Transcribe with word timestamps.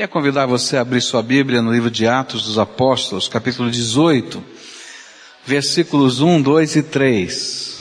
Queria 0.00 0.08
convidar 0.08 0.46
você 0.46 0.78
a 0.78 0.80
abrir 0.80 1.02
sua 1.02 1.22
Bíblia 1.22 1.60
no 1.60 1.70
livro 1.70 1.90
de 1.90 2.06
Atos 2.06 2.44
dos 2.44 2.58
Apóstolos, 2.58 3.28
capítulo 3.28 3.70
18, 3.70 4.42
versículos 5.44 6.22
1, 6.22 6.40
2 6.40 6.76
e 6.76 6.82
3. 6.82 7.80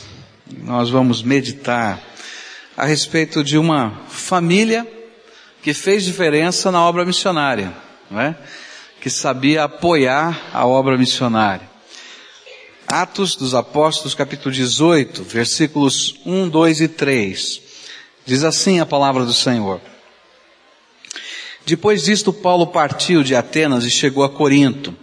Nós 0.64 0.90
vamos 0.90 1.24
meditar 1.24 1.98
a 2.76 2.84
respeito 2.84 3.42
de 3.42 3.58
uma 3.58 4.02
família 4.10 4.86
que 5.64 5.74
fez 5.74 6.04
diferença 6.04 6.70
na 6.70 6.84
obra 6.86 7.06
missionária, 7.06 7.74
não 8.12 8.20
é? 8.20 8.36
Que 9.00 9.10
sabia 9.10 9.64
apoiar 9.64 10.50
a 10.54 10.68
obra 10.68 10.98
missionária. 10.98 11.70
Atos 12.86 13.34
dos 13.34 13.56
Apóstolos, 13.56 14.14
capítulo 14.14 14.54
18, 14.54 15.24
versículos 15.24 16.16
1, 16.26 16.50
2 16.50 16.82
e 16.82 16.88
3. 16.90 17.62
Diz 18.26 18.44
assim 18.44 18.82
a 18.82 18.86
palavra 18.86 19.24
do 19.24 19.32
Senhor. 19.32 19.80
Depois 21.70 22.04
disto, 22.04 22.34
Paulo 22.34 22.66
partiu 22.66 23.22
de 23.22 23.36
Atenas 23.36 23.86
e 23.86 23.92
chegou 23.92 24.24
a 24.24 24.30
Corinto. 24.30 24.96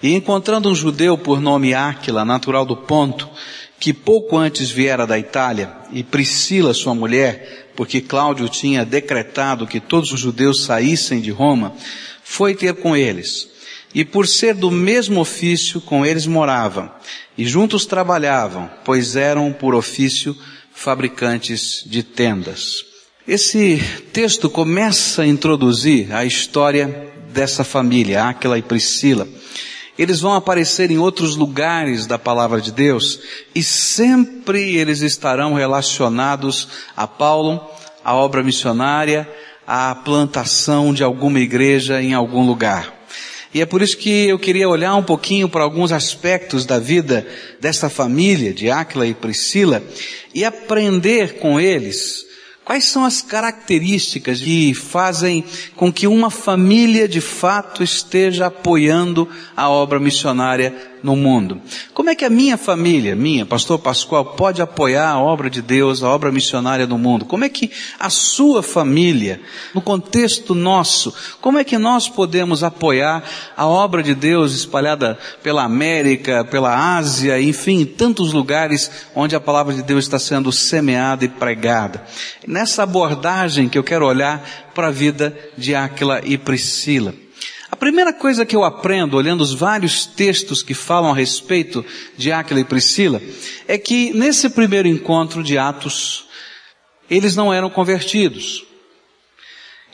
E 0.00 0.14
encontrando 0.14 0.70
um 0.70 0.74
judeu 0.74 1.18
por 1.18 1.40
nome 1.40 1.74
Áquila, 1.74 2.24
natural 2.24 2.64
do 2.64 2.76
Ponto, 2.76 3.28
que 3.80 3.92
pouco 3.92 4.36
antes 4.36 4.70
viera 4.70 5.04
da 5.04 5.18
Itália, 5.18 5.72
e 5.90 6.04
Priscila, 6.04 6.72
sua 6.72 6.94
mulher, 6.94 7.72
porque 7.74 8.00
Cláudio 8.00 8.48
tinha 8.48 8.84
decretado 8.84 9.66
que 9.66 9.80
todos 9.80 10.12
os 10.12 10.20
judeus 10.20 10.62
saíssem 10.62 11.20
de 11.20 11.32
Roma, 11.32 11.74
foi 12.22 12.54
ter 12.54 12.74
com 12.74 12.96
eles. 12.96 13.48
E 13.92 14.04
por 14.04 14.28
ser 14.28 14.54
do 14.54 14.70
mesmo 14.70 15.20
ofício, 15.20 15.80
com 15.80 16.06
eles 16.06 16.24
morava, 16.24 16.94
e 17.36 17.44
juntos 17.44 17.84
trabalhavam, 17.84 18.70
pois 18.84 19.16
eram 19.16 19.52
por 19.52 19.74
ofício 19.74 20.36
fabricantes 20.72 21.82
de 21.84 22.04
tendas. 22.04 22.95
Esse 23.28 23.82
texto 24.12 24.48
começa 24.48 25.22
a 25.22 25.26
introduzir 25.26 26.14
a 26.14 26.24
história 26.24 27.08
dessa 27.32 27.64
família, 27.64 28.22
Áquila 28.22 28.56
e 28.56 28.62
Priscila. 28.62 29.26
Eles 29.98 30.20
vão 30.20 30.34
aparecer 30.34 30.92
em 30.92 30.98
outros 30.98 31.34
lugares 31.34 32.06
da 32.06 32.20
palavra 32.20 32.60
de 32.60 32.70
Deus 32.70 33.18
e 33.52 33.64
sempre 33.64 34.76
eles 34.76 35.00
estarão 35.00 35.54
relacionados 35.54 36.68
a 36.96 37.08
Paulo, 37.08 37.68
a 38.04 38.14
obra 38.14 38.44
missionária, 38.44 39.28
à 39.66 39.92
plantação 39.92 40.94
de 40.94 41.02
alguma 41.02 41.40
igreja 41.40 42.00
em 42.00 42.14
algum 42.14 42.46
lugar. 42.46 42.94
E 43.52 43.60
é 43.60 43.66
por 43.66 43.82
isso 43.82 43.96
que 43.96 44.28
eu 44.28 44.38
queria 44.38 44.68
olhar 44.68 44.94
um 44.94 45.02
pouquinho 45.02 45.48
para 45.48 45.64
alguns 45.64 45.90
aspectos 45.90 46.64
da 46.64 46.78
vida 46.78 47.26
dessa 47.60 47.90
família 47.90 48.54
de 48.54 48.70
Áquila 48.70 49.04
e 49.04 49.14
Priscila 49.14 49.82
e 50.32 50.44
aprender 50.44 51.40
com 51.40 51.58
eles 51.58 52.25
Quais 52.66 52.86
são 52.86 53.04
as 53.04 53.22
características 53.22 54.40
que 54.40 54.74
fazem 54.74 55.44
com 55.76 55.92
que 55.92 56.08
uma 56.08 56.32
família 56.32 57.06
de 57.06 57.20
fato 57.20 57.80
esteja 57.80 58.46
apoiando 58.46 59.28
a 59.56 59.70
obra 59.70 60.00
missionária 60.00 60.74
no 61.02 61.16
mundo? 61.16 61.60
Como 61.94 62.10
é 62.10 62.14
que 62.14 62.24
a 62.24 62.30
minha 62.30 62.56
família, 62.56 63.14
minha, 63.14 63.44
pastor 63.46 63.78
Pascoal, 63.78 64.24
pode 64.24 64.62
apoiar 64.62 65.08
a 65.08 65.18
obra 65.18 65.50
de 65.50 65.62
Deus, 65.62 66.02
a 66.02 66.08
obra 66.08 66.32
missionária 66.32 66.86
no 66.86 66.98
mundo? 66.98 67.24
Como 67.24 67.44
é 67.44 67.48
que 67.48 67.70
a 67.98 68.10
sua 68.10 68.62
família, 68.62 69.40
no 69.74 69.80
contexto 69.80 70.54
nosso, 70.54 71.14
como 71.40 71.58
é 71.58 71.64
que 71.64 71.78
nós 71.78 72.08
podemos 72.08 72.62
apoiar 72.62 73.22
a 73.56 73.66
obra 73.66 74.02
de 74.02 74.14
Deus 74.14 74.54
espalhada 74.54 75.18
pela 75.42 75.64
América, 75.64 76.44
pela 76.44 76.96
Ásia, 76.96 77.40
enfim, 77.40 77.80
em 77.80 77.86
tantos 77.86 78.32
lugares 78.32 78.90
onde 79.14 79.36
a 79.36 79.40
palavra 79.40 79.74
de 79.74 79.82
Deus 79.82 80.04
está 80.04 80.18
sendo 80.18 80.50
semeada 80.50 81.24
e 81.24 81.28
pregada? 81.28 82.04
nessa 82.46 82.84
abordagem 82.84 83.68
que 83.68 83.76
eu 83.76 83.84
quero 83.84 84.06
olhar 84.06 84.42
para 84.74 84.88
a 84.88 84.92
vida 84.92 85.36
de 85.56 85.74
Áquila 85.74 86.20
e 86.24 86.38
Priscila. 86.38 87.14
A 87.70 87.74
primeira 87.74 88.12
coisa 88.12 88.46
que 88.46 88.54
eu 88.54 88.62
aprendo, 88.62 89.16
olhando 89.16 89.40
os 89.40 89.52
vários 89.52 90.06
textos 90.06 90.62
que 90.62 90.74
falam 90.74 91.10
a 91.10 91.14
respeito 91.14 91.84
de 92.16 92.30
Áquila 92.30 92.60
e 92.60 92.64
Priscila, 92.64 93.20
é 93.66 93.76
que 93.76 94.12
nesse 94.12 94.48
primeiro 94.48 94.86
encontro 94.86 95.42
de 95.42 95.58
Atos, 95.58 96.26
eles 97.10 97.34
não 97.34 97.52
eram 97.52 97.68
convertidos. 97.68 98.64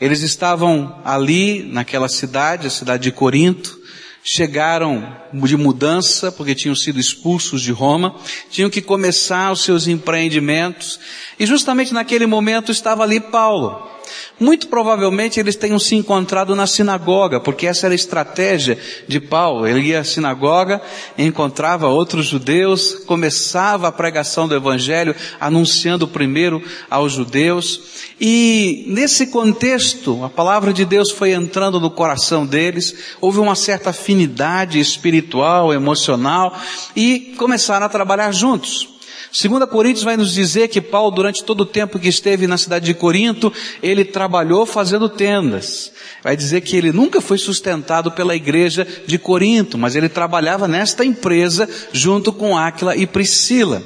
Eles 0.00 0.20
estavam 0.22 1.00
ali, 1.04 1.62
naquela 1.62 2.08
cidade, 2.08 2.66
a 2.66 2.70
cidade 2.70 3.04
de 3.04 3.12
Corinto, 3.12 3.80
chegaram 4.22 5.16
de 5.32 5.56
mudança, 5.56 6.30
porque 6.30 6.54
tinham 6.54 6.76
sido 6.76 7.00
expulsos 7.00 7.62
de 7.62 7.72
Roma, 7.72 8.16
tinham 8.50 8.70
que 8.70 8.82
começar 8.82 9.50
os 9.50 9.62
seus 9.62 9.86
empreendimentos, 9.86 11.00
e 11.38 11.46
justamente 11.46 11.94
naquele 11.94 12.26
momento 12.26 12.70
estava 12.70 13.02
ali 13.02 13.18
Paulo. 13.18 13.91
Muito 14.38 14.68
provavelmente 14.68 15.38
eles 15.38 15.56
tenham 15.56 15.78
se 15.78 15.94
encontrado 15.94 16.56
na 16.56 16.66
sinagoga, 16.66 17.38
porque 17.38 17.66
essa 17.66 17.86
era 17.86 17.94
a 17.94 17.96
estratégia 17.96 18.78
de 19.06 19.20
Paulo. 19.20 19.66
Ele 19.66 19.80
ia 19.80 20.00
à 20.00 20.04
sinagoga, 20.04 20.80
encontrava 21.16 21.88
outros 21.88 22.26
judeus, 22.26 22.94
começava 23.06 23.88
a 23.88 23.92
pregação 23.92 24.48
do 24.48 24.54
evangelho, 24.54 25.14
anunciando 25.40 26.08
primeiro 26.08 26.62
aos 26.90 27.12
judeus. 27.12 27.80
E 28.20 28.84
nesse 28.88 29.26
contexto, 29.26 30.24
a 30.24 30.28
palavra 30.28 30.72
de 30.72 30.84
Deus 30.84 31.10
foi 31.10 31.32
entrando 31.32 31.80
no 31.80 31.90
coração 31.90 32.46
deles, 32.46 32.94
houve 33.20 33.38
uma 33.38 33.54
certa 33.54 33.90
afinidade 33.90 34.80
espiritual, 34.80 35.72
emocional, 35.72 36.56
e 36.96 37.34
começaram 37.36 37.86
a 37.86 37.88
trabalhar 37.88 38.32
juntos. 38.32 38.91
Segunda 39.32 39.66
Coríntios 39.66 40.04
vai 40.04 40.14
nos 40.14 40.34
dizer 40.34 40.68
que 40.68 40.78
Paulo, 40.78 41.10
durante 41.10 41.42
todo 41.42 41.62
o 41.62 41.66
tempo 41.66 41.98
que 41.98 42.08
esteve 42.08 42.46
na 42.46 42.58
cidade 42.58 42.84
de 42.84 42.92
Corinto, 42.92 43.50
ele 43.82 44.04
trabalhou 44.04 44.66
fazendo 44.66 45.08
tendas. 45.08 45.90
Vai 46.22 46.36
dizer 46.36 46.60
que 46.60 46.76
ele 46.76 46.92
nunca 46.92 47.18
foi 47.18 47.38
sustentado 47.38 48.12
pela 48.12 48.36
igreja 48.36 48.86
de 49.06 49.18
Corinto, 49.18 49.78
mas 49.78 49.96
ele 49.96 50.10
trabalhava 50.10 50.68
nesta 50.68 51.02
empresa 51.02 51.66
junto 51.94 52.30
com 52.30 52.58
Áquila 52.58 52.94
e 52.94 53.06
Priscila. 53.06 53.82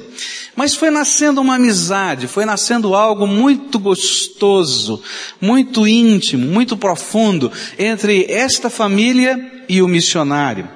Mas 0.55 0.75
foi 0.75 0.89
nascendo 0.89 1.41
uma 1.41 1.55
amizade, 1.55 2.27
foi 2.27 2.45
nascendo 2.45 2.95
algo 2.95 3.27
muito 3.27 3.77
gostoso, 3.77 5.01
muito 5.39 5.87
íntimo, 5.87 6.45
muito 6.45 6.75
profundo 6.75 7.51
entre 7.77 8.25
esta 8.29 8.69
família 8.69 9.63
e 9.69 9.81
o 9.81 9.87
missionário. 9.87 10.67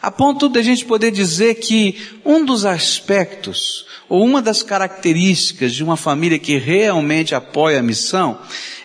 A 0.00 0.10
ponto 0.10 0.48
de 0.48 0.58
a 0.58 0.62
gente 0.62 0.84
poder 0.84 1.10
dizer 1.10 1.54
que 1.54 1.96
um 2.24 2.44
dos 2.44 2.64
aspectos 2.64 3.86
ou 4.08 4.22
uma 4.22 4.42
das 4.42 4.62
características 4.62 5.72
de 5.72 5.82
uma 5.82 5.96
família 5.96 6.38
que 6.38 6.58
realmente 6.58 7.34
apoia 7.34 7.80
a 7.80 7.82
missão 7.82 8.38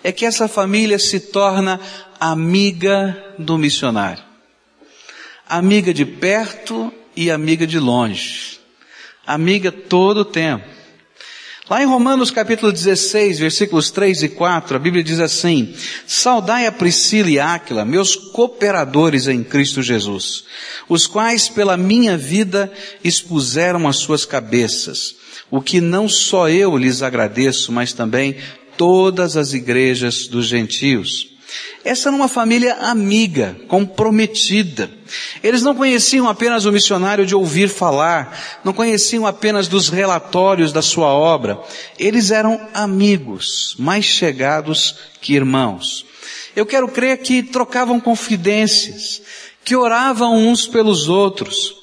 é 0.03 0.11
que 0.11 0.25
essa 0.25 0.47
família 0.47 0.97
se 0.97 1.19
torna 1.19 1.79
amiga 2.19 3.35
do 3.37 3.57
missionário. 3.57 4.23
Amiga 5.47 5.93
de 5.93 6.05
perto 6.05 6.93
e 7.15 7.29
amiga 7.29 7.67
de 7.67 7.79
longe. 7.79 8.58
Amiga 9.29 9.71
todo 9.71 10.21
o 10.21 10.25
tempo. 10.25 10.65
Lá 11.69 11.83
em 11.83 11.85
Romanos 11.85 12.31
capítulo 12.31 12.71
16, 12.71 13.37
versículos 13.37 13.91
3 13.91 14.23
e 14.23 14.29
4, 14.29 14.75
a 14.75 14.79
Bíblia 14.79 15.03
diz 15.03 15.19
assim, 15.19 15.71
Saudai 16.07 16.65
a 16.65 16.71
Priscila 16.71 17.29
e 17.29 17.39
Áquila, 17.39 17.85
meus 17.85 18.15
cooperadores 18.15 19.27
em 19.27 19.43
Cristo 19.43 19.83
Jesus, 19.83 20.45
os 20.87 21.05
quais 21.05 21.47
pela 21.47 21.77
minha 21.77 22.17
vida 22.17 22.73
expuseram 23.03 23.87
as 23.87 23.97
suas 23.97 24.25
cabeças, 24.25 25.13
o 25.51 25.61
que 25.61 25.79
não 25.79 26.09
só 26.09 26.49
eu 26.49 26.75
lhes 26.75 27.03
agradeço, 27.03 27.71
mas 27.71 27.93
também 27.93 28.35
todas 28.75 29.37
as 29.37 29.53
igrejas 29.53 30.25
dos 30.25 30.47
gentios. 30.47 31.37
Essa 31.83 32.09
era 32.09 32.15
uma 32.15 32.27
família 32.27 32.75
amiga, 32.75 33.55
comprometida. 33.67 34.91
Eles 35.41 35.63
não 35.63 35.73
conheciam 35.73 36.27
apenas 36.27 36.65
o 36.65 36.71
missionário 36.71 37.25
de 37.25 37.33
ouvir 37.33 37.69
falar, 37.69 38.59
não 38.63 38.73
conheciam 38.73 39.25
apenas 39.25 39.67
dos 39.67 39.89
relatórios 39.89 40.73
da 40.73 40.81
sua 40.81 41.07
obra. 41.07 41.59
Eles 41.97 42.31
eram 42.31 42.59
amigos, 42.73 43.75
mais 43.79 44.05
chegados 44.05 44.95
que 45.21 45.33
irmãos. 45.33 46.05
Eu 46.55 46.65
quero 46.65 46.87
crer 46.87 47.17
que 47.19 47.41
trocavam 47.41 47.99
confidências, 47.99 49.21
que 49.63 49.75
oravam 49.75 50.35
uns 50.35 50.67
pelos 50.67 51.07
outros, 51.07 51.78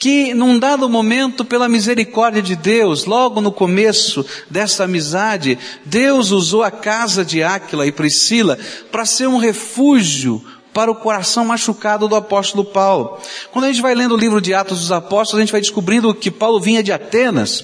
que 0.00 0.32
num 0.32 0.58
dado 0.58 0.88
momento, 0.88 1.44
pela 1.44 1.68
misericórdia 1.68 2.40
de 2.40 2.56
Deus, 2.56 3.04
logo 3.04 3.38
no 3.42 3.52
começo 3.52 4.24
dessa 4.48 4.84
amizade, 4.84 5.58
Deus 5.84 6.30
usou 6.30 6.62
a 6.62 6.70
casa 6.70 7.22
de 7.22 7.42
Áquila 7.42 7.86
e 7.86 7.92
Priscila 7.92 8.58
para 8.90 9.04
ser 9.04 9.28
um 9.28 9.36
refúgio 9.36 10.42
para 10.72 10.90
o 10.90 10.94
coração 10.94 11.44
machucado 11.44 12.08
do 12.08 12.16
apóstolo 12.16 12.64
Paulo. 12.64 13.18
Quando 13.52 13.66
a 13.66 13.68
gente 13.68 13.82
vai 13.82 13.94
lendo 13.94 14.14
o 14.14 14.18
livro 14.18 14.40
de 14.40 14.54
Atos 14.54 14.80
dos 14.80 14.90
Apóstolos, 14.90 15.38
a 15.38 15.44
gente 15.44 15.52
vai 15.52 15.60
descobrindo 15.60 16.14
que 16.14 16.30
Paulo 16.30 16.58
vinha 16.58 16.82
de 16.82 16.92
Atenas 16.92 17.62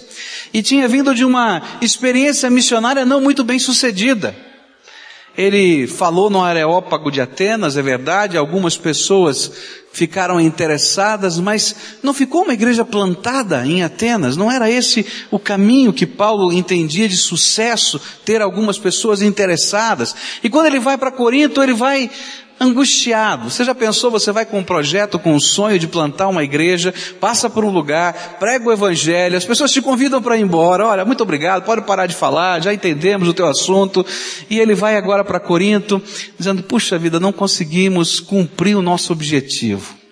e 0.52 0.62
tinha 0.62 0.86
vindo 0.86 1.14
de 1.14 1.24
uma 1.24 1.62
experiência 1.80 2.50
missionária 2.50 3.06
não 3.06 3.18
muito 3.18 3.42
bem 3.44 3.58
sucedida. 3.58 4.45
Ele 5.36 5.86
falou 5.86 6.30
no 6.30 6.42
Areópago 6.42 7.10
de 7.10 7.20
Atenas, 7.20 7.76
é 7.76 7.82
verdade, 7.82 8.36
algumas 8.36 8.76
pessoas 8.76 9.52
ficaram 9.92 10.38
interessadas, 10.38 11.38
mas 11.38 11.74
não 12.02 12.12
ficou 12.12 12.42
uma 12.42 12.52
igreja 12.52 12.84
plantada 12.84 13.66
em 13.66 13.82
Atenas, 13.82 14.36
não 14.36 14.52
era 14.52 14.70
esse 14.70 15.06
o 15.30 15.38
caminho 15.38 15.92
que 15.92 16.06
Paulo 16.06 16.52
entendia 16.52 17.08
de 17.08 17.16
sucesso, 17.16 18.00
ter 18.24 18.42
algumas 18.42 18.78
pessoas 18.78 19.22
interessadas. 19.22 20.14
E 20.44 20.50
quando 20.50 20.66
ele 20.66 20.78
vai 20.78 20.98
para 20.98 21.10
Corinto, 21.10 21.62
ele 21.62 21.72
vai 21.72 22.10
angustiado. 22.60 23.50
Você 23.50 23.64
já 23.64 23.74
pensou, 23.74 24.10
você 24.10 24.32
vai 24.32 24.44
com 24.44 24.58
um 24.58 24.64
projeto, 24.64 25.18
com 25.18 25.34
um 25.34 25.40
sonho 25.40 25.78
de 25.78 25.86
plantar 25.86 26.28
uma 26.28 26.42
igreja, 26.42 26.92
passa 27.20 27.50
por 27.50 27.64
um 27.64 27.70
lugar, 27.70 28.36
prega 28.38 28.68
o 28.68 28.72
evangelho, 28.72 29.36
as 29.36 29.44
pessoas 29.44 29.72
te 29.72 29.82
convidam 29.82 30.22
para 30.22 30.36
ir 30.36 30.42
embora, 30.42 30.86
olha, 30.86 31.04
muito 31.04 31.22
obrigado, 31.22 31.64
pode 31.64 31.82
parar 31.82 32.06
de 32.06 32.14
falar, 32.14 32.62
já 32.62 32.72
entendemos 32.72 33.28
o 33.28 33.34
teu 33.34 33.46
assunto, 33.46 34.04
e 34.48 34.58
ele 34.58 34.74
vai 34.74 34.96
agora 34.96 35.24
para 35.24 35.40
Corinto, 35.40 36.02
dizendo, 36.38 36.62
puxa 36.62 36.98
vida, 36.98 37.20
não 37.20 37.32
conseguimos 37.32 38.20
cumprir 38.20 38.76
o 38.76 38.82
nosso 38.82 39.12
objetivo. 39.12 40.05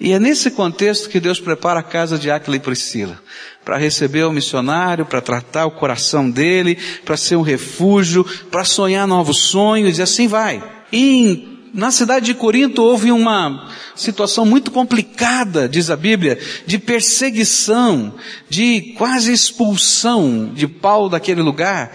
E 0.00 0.12
é 0.12 0.18
nesse 0.18 0.50
contexto 0.50 1.10
que 1.10 1.20
Deus 1.20 1.38
prepara 1.38 1.80
a 1.80 1.82
casa 1.82 2.18
de 2.18 2.30
Aquila 2.30 2.56
e 2.56 2.60
Priscila, 2.60 3.20
para 3.62 3.76
receber 3.76 4.24
o 4.24 4.32
missionário, 4.32 5.04
para 5.04 5.20
tratar 5.20 5.66
o 5.66 5.70
coração 5.70 6.30
dele, 6.30 6.78
para 7.04 7.18
ser 7.18 7.36
um 7.36 7.42
refúgio, 7.42 8.24
para 8.50 8.64
sonhar 8.64 9.06
novos 9.06 9.42
sonhos, 9.42 9.98
e 9.98 10.02
assim 10.02 10.26
vai. 10.26 10.62
E 10.90 11.49
na 11.72 11.90
cidade 11.90 12.26
de 12.26 12.34
Corinto 12.34 12.82
houve 12.82 13.12
uma 13.12 13.68
situação 13.94 14.44
muito 14.44 14.70
complicada, 14.70 15.68
diz 15.68 15.90
a 15.90 15.96
Bíblia, 15.96 16.38
de 16.66 16.78
perseguição, 16.78 18.14
de 18.48 18.94
quase 18.96 19.32
expulsão 19.32 20.50
de 20.52 20.66
Paulo 20.66 21.08
daquele 21.08 21.42
lugar. 21.42 21.92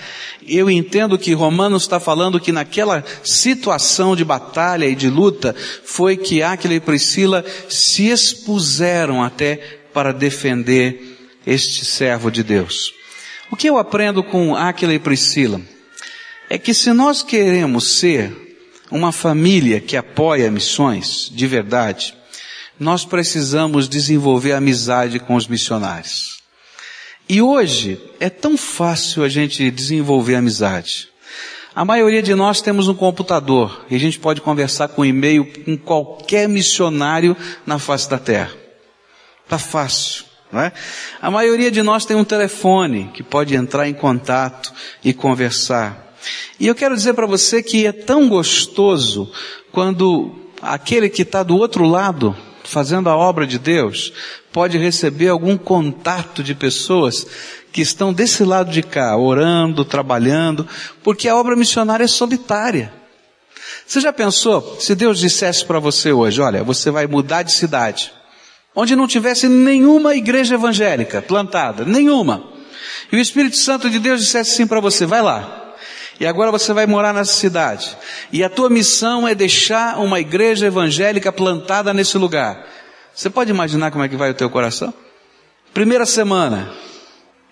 Eu 0.48 0.69
entendo 0.69 1.18
que 1.18 1.33
Romanos 1.33 1.83
está 1.83 2.00
falando 2.00 2.39
que 2.39 2.51
naquela 2.51 3.04
situação 3.24 4.16
de 4.16 4.24
batalha 4.24 4.86
e 4.86 4.95
de 4.95 5.10
luta 5.10 5.56
foi 5.83 6.16
que 6.16 6.42
Aquila 6.42 6.75
e 6.75 6.80
Priscila 6.80 7.44
se 7.68 8.07
expuseram 8.07 9.24
até 9.24 9.80
para 9.94 10.13
defender 10.13 11.18
este 11.45 11.86
servo 11.86 12.30
de 12.30 12.44
Deus. 12.44 12.94
O 13.51 13.56
que 13.56 13.68
eu 13.68 13.77
aprendo 13.77 14.24
com 14.24 14.56
Aquila 14.56 14.94
e 14.94 15.00
Priscila 15.00 15.62
é 16.50 16.57
que 16.57 16.74
se 16.74 16.94
nós 16.94 17.22
queremos 17.22 17.98
ser 17.98 18.44
uma 18.92 19.12
família 19.12 19.80
que 19.80 19.98
apoia 19.98 20.52
missões 20.52 21.30
de 21.34 21.48
verdade, 21.48 22.16
nós 22.80 23.06
precisamos 23.06 23.88
desenvolver 23.88 24.54
amizade 24.54 25.20
com 25.20 25.36
os 25.36 25.48
missionários. 25.48 26.40
E 27.28 27.42
hoje 27.42 28.00
é 28.20 28.30
tão 28.30 28.56
fácil 28.58 29.24
a 29.24 29.30
gente 29.30 29.72
desenvolver 29.72 30.36
amizade. 30.36 31.10
A 31.74 31.84
maioria 31.84 32.22
de 32.22 32.36
nós 32.36 32.62
temos 32.62 32.88
um 32.88 32.94
computador 32.94 33.86
e 33.90 33.96
a 33.96 34.00
gente 34.00 34.20
pode 34.20 34.40
conversar 34.40 34.90
com 34.90 35.04
e-mail 35.04 35.46
com 35.64 35.76
qualquer 35.78 36.48
missionário 36.48 37.36
na 37.66 37.80
face 37.80 38.10
da 38.10 38.18
terra. 38.18 38.54
Tá 39.48 39.58
fácil, 39.58 40.24
não 40.52 40.62
é? 40.62 40.72
A 41.22 41.30
maioria 41.30 41.70
de 41.70 41.82
nós 41.82 42.06
tem 42.06 42.16
um 42.16 42.24
telefone 42.24 43.12
que 43.14 43.22
pode 43.22 43.56
entrar 43.56 43.90
em 43.90 43.94
contato 43.94 44.72
e 45.04 45.14
conversar. 45.14 46.05
E 46.60 46.68
eu 46.68 46.75
quero 46.75 46.95
dizer 46.95 47.13
para 47.13 47.25
você 47.25 47.62
que 47.62 47.86
é 47.86 47.92
tão 47.92 48.27
gostoso 48.30 49.31
quando 49.72 50.33
aquele 50.62 51.10
que 51.10 51.22
está 51.22 51.44
do 51.44 51.57
outro 51.57 51.86
lado, 51.86 52.36
fazendo 52.63 53.10
a 53.10 53.16
obra 53.16 53.45
de 53.45 53.60
Deus, 53.60 54.13
pode 54.51 54.77
receber 54.77 55.27
algum 55.27 55.57
contato 55.57 56.42
de 56.42 56.56
pessoas 56.56 57.27
que 57.72 57.81
estão 57.81 58.13
desse 58.13 58.44
lado 58.44 58.72
de 58.72 58.81
cá, 58.81 59.18
orando, 59.18 59.83
trabalhando, 59.83 60.68
porque 61.04 61.27
a 61.27 61.36
obra 61.36 61.56
missionária 61.56 62.06
é 62.06 62.07
solitária. 62.07 62.94
Você 63.86 64.00
já 64.00 64.13
pensou, 64.13 64.77
se 64.80 64.95
Deus 64.95 65.19
dissesse 65.19 65.66
para 65.66 65.77
você 65.77 66.12
hoje, 66.12 66.42
olha, 66.42 66.63
você 66.63 66.89
vai 66.89 67.06
mudar 67.06 67.44
de 67.44 67.51
cidade, 67.51 68.12
onde 68.74 68.95
não 68.95 69.07
tivesse 69.07 69.48
nenhuma 69.48 70.16
igreja 70.16 70.56
evangélica 70.56 71.22
plantada, 71.22 71.83
nenhuma, 71.83 72.44
e 73.12 73.18
o 73.18 73.19
Espírito 73.19 73.57
Santo 73.57 73.89
de 73.89 74.00
Deus 74.00 74.22
dissesse 74.22 74.54
assim 74.54 74.68
para 74.68 74.80
você, 74.80 75.06
vai 75.06 75.22
lá, 75.22 75.64
e 76.19 76.25
agora 76.25 76.51
você 76.51 76.71
vai 76.73 76.85
morar 76.85 77.13
nessa 77.13 77.33
cidade. 77.33 77.97
E 78.31 78.44
a 78.44 78.50
tua 78.50 78.69
missão 78.69 79.27
é 79.27 79.35
deixar 79.35 80.00
uma 80.00 80.19
igreja 80.19 80.67
evangélica 80.67 81.31
plantada 81.31 81.94
nesse 81.94 82.17
lugar. 82.17 82.65
Você 83.13 83.29
pode 83.29 83.51
imaginar 83.51 83.91
como 83.91 84.03
é 84.03 84.09
que 84.09 84.15
vai 84.15 84.31
o 84.31 84.33
teu 84.33 84.50
coração? 84.50 84.94
Primeira 85.73 86.06
semana. 86.06 86.71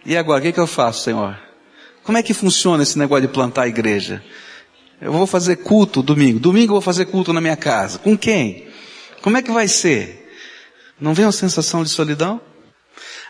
E 0.06 0.16
agora, 0.16 0.40
o 0.40 0.42
que, 0.42 0.52
que 0.52 0.60
eu 0.60 0.68
faço, 0.68 1.04
Senhor? 1.04 1.38
Como 2.04 2.18
é 2.18 2.24
que 2.24 2.34
funciona 2.34 2.84
esse 2.84 2.98
negócio 2.98 3.28
de 3.28 3.34
plantar 3.34 3.64
a 3.64 3.68
igreja? 3.68 4.24
Eu 5.02 5.12
vou 5.12 5.28
fazer 5.28 5.58
culto 5.58 6.02
domingo. 6.02 6.40
Domingo 6.40 6.72
eu 6.72 6.76
vou 6.76 6.82
fazer 6.82 7.06
culto 7.06 7.34
na 7.34 7.42
minha 7.42 7.56
casa. 7.58 8.00
Com 8.00 8.18
quem? 8.18 8.68
Como 9.22 9.38
é 9.38 9.42
que 9.42 9.52
vai 9.52 9.68
ser? 9.68 10.32
Não 11.00 11.14
vem 11.14 11.26
uma 11.26 11.32
sensação 11.32 11.84
de 11.84 11.90
solidão? 11.90 12.40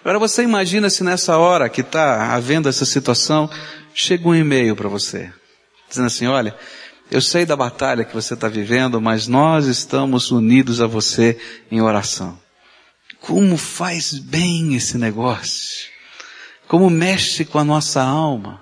Agora 0.03 0.19
você 0.19 0.44
imagina 0.44 0.89
se 0.89 1.03
nessa 1.03 1.38
hora 1.38 1.69
que 1.69 1.81
está 1.81 2.33
havendo 2.33 2.68
essa 2.68 2.85
situação, 2.85 3.50
chega 3.94 4.28
um 4.28 4.36
e-mail 4.36 4.75
para 4.75 4.90
você, 4.90 5.31
dizendo 5.88 6.07
assim, 6.07 6.28
olha, 6.28 6.56
eu 7.12 7.22
sei 7.22 7.45
da 7.45 7.56
batalha 7.56 8.04
que 8.04 8.13
você 8.13 8.34
está 8.34 8.48
vivendo, 8.48 9.00
mas 9.00 9.28
nós 9.28 9.68
estamos 9.68 10.31
unidos 10.31 10.81
a 10.81 10.88
você 10.88 11.38
em 11.69 11.81
oração. 11.81 12.40
Como 13.22 13.56
faz 13.56 14.13
bem 14.13 14.75
esse 14.75 14.98
negócio? 14.98 15.88
Como 16.68 16.90
mexe 16.90 17.45
com 17.45 17.60
a 17.60 17.63
nossa 17.63 18.01
alma? 18.01 18.62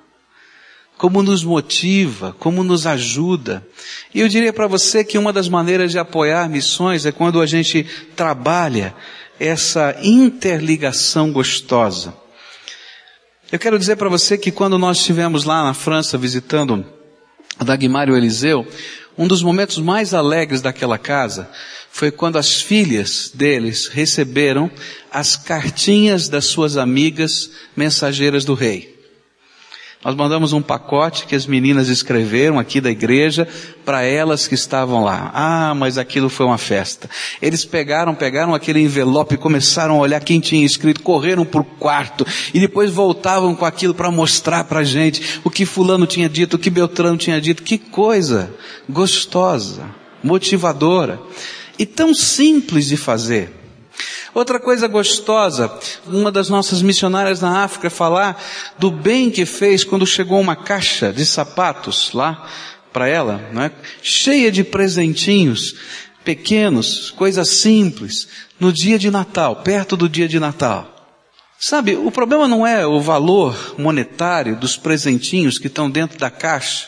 Como 0.98 1.24
nos 1.24 1.44
motiva? 1.44 2.36
Como 2.38 2.64
nos 2.64 2.86
ajuda? 2.86 3.66
E 4.14 4.20
eu 4.20 4.28
diria 4.28 4.54
para 4.54 4.68
você 4.68 5.04
que 5.04 5.18
uma 5.18 5.34
das 5.34 5.48
maneiras 5.48 5.92
de 5.92 5.98
apoiar 5.98 6.50
missões 6.50 7.06
é 7.06 7.12
quando 7.12 7.42
a 7.42 7.46
gente 7.46 7.84
trabalha 8.16 8.94
essa 9.40 9.98
interligação 10.04 11.32
gostosa. 11.32 12.21
Eu 13.52 13.60
quero 13.60 13.78
dizer 13.78 13.98
para 13.98 14.08
você 14.08 14.38
que 14.38 14.50
quando 14.50 14.78
nós 14.78 15.00
estivemos 15.00 15.44
lá 15.44 15.66
na 15.66 15.74
França 15.74 16.18
visitando 16.18 16.86
Dagmar 17.60 18.08
e 18.08 18.12
o 18.14 18.16
Eliseu, 18.16 18.66
um 19.18 19.28
dos 19.28 19.44
momentos 19.44 19.78
mais 19.78 20.14
alegres 20.14 20.62
daquela 20.62 20.98
casa 20.98 21.50
foi 21.92 22.12
quando 22.12 22.38
as 22.38 22.62
filhas 22.62 23.30
deles 23.36 23.88
receberam 23.88 24.72
as 25.12 25.36
cartinhas 25.36 26.30
das 26.30 26.46
suas 26.46 26.78
amigas 26.78 27.52
mensageiras 27.76 28.46
do 28.46 28.54
rei. 28.54 28.91
Nós 30.04 30.16
mandamos 30.16 30.52
um 30.52 30.64
pacote 30.64 31.28
que 31.28 31.36
as 31.36 31.46
meninas 31.46 31.88
escreveram 31.88 32.58
aqui 32.58 32.82
da 32.82 32.90
igreja 32.90 33.48
para 33.86 34.02
elas 34.02 34.48
que 34.48 34.56
estavam 34.56 35.04
lá. 35.04 35.30
Ah, 35.32 35.76
mas 35.76 35.96
aquilo 35.96 36.28
foi 36.28 36.48
uma 36.48 36.58
festa. 36.58 37.08
Eles 37.40 37.64
pegaram, 37.64 38.16
pegaram 38.16 38.56
aquele 38.56 38.82
envelope, 38.82 39.38
começaram 39.38 39.98
a 39.98 40.00
olhar 40.00 40.20
quem 40.20 40.40
tinha 40.40 40.66
escrito, 40.66 41.04
correram 41.04 41.46
para 41.46 41.62
o 41.62 41.64
quarto 41.66 42.26
e 42.52 42.60
depois 42.60 42.90
voltavam 42.90 43.54
com 43.54 43.64
aquilo 43.64 43.94
para 43.94 44.10
mostrar 44.10 44.64
para 44.64 44.80
a 44.80 44.84
gente 44.84 45.40
o 45.44 45.52
que 45.52 45.68
fulano 45.68 46.08
tinha 46.08 46.28
dito, 46.28 46.56
o 46.56 46.60
que 46.60 46.72
Beltrano 46.72 47.18
tinha 47.18 47.40
dito. 47.40 47.62
Que 47.62 47.78
coisa 47.78 48.52
gostosa, 48.90 49.86
motivadora 50.24 51.20
e 51.78 51.86
tão 51.86 52.12
simples 52.12 52.88
de 52.88 52.98
fazer. 52.98 53.61
Outra 54.34 54.60
coisa 54.60 54.88
gostosa, 54.88 55.72
uma 56.08 56.32
das 56.32 56.48
nossas 56.48 56.82
missionárias 56.82 57.42
na 57.42 57.64
África 57.64 57.90
falar 57.90 58.42
do 58.80 58.90
bem 58.90 59.30
que 59.30 59.46
fez 59.46 59.84
quando 59.84 60.08
chegou 60.08 60.40
uma 60.40 60.56
caixa 60.56 61.12
de 61.12 61.26
sapatos 61.26 62.14
lá 62.14 62.48
para 62.94 63.08
ela, 63.08 63.38
né? 63.52 63.72
cheia 64.02 64.52
de 64.52 64.64
presentinhos 64.64 65.76
pequenos, 66.24 67.12
coisas 67.12 67.50
simples, 67.50 68.28
no 68.60 68.72
dia 68.72 68.98
de 68.98 69.10
Natal, 69.10 69.58
perto 69.58 69.98
do 69.98 70.08
dia 70.08 70.28
de 70.28 70.40
Natal. 70.40 70.88
Sabe, 71.60 71.96
o 71.96 72.10
problema 72.10 72.48
não 72.48 72.66
é 72.66 72.86
o 72.88 73.02
valor 73.02 73.76
monetário 73.78 74.56
dos 74.56 74.78
presentinhos 74.78 75.60
que 75.60 75.68
estão 75.68 75.90
dentro 75.90 76.18
da 76.18 76.30
caixa, 76.30 76.88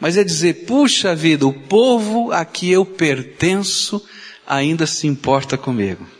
mas 0.00 0.16
é 0.16 0.24
dizer, 0.24 0.64
puxa 0.66 1.14
vida, 1.14 1.46
o 1.46 1.52
povo 1.52 2.32
a 2.32 2.44
que 2.44 2.70
eu 2.70 2.84
pertenço 2.84 4.02
ainda 4.46 4.86
se 4.86 5.06
importa 5.06 5.56
comigo. 5.56 6.15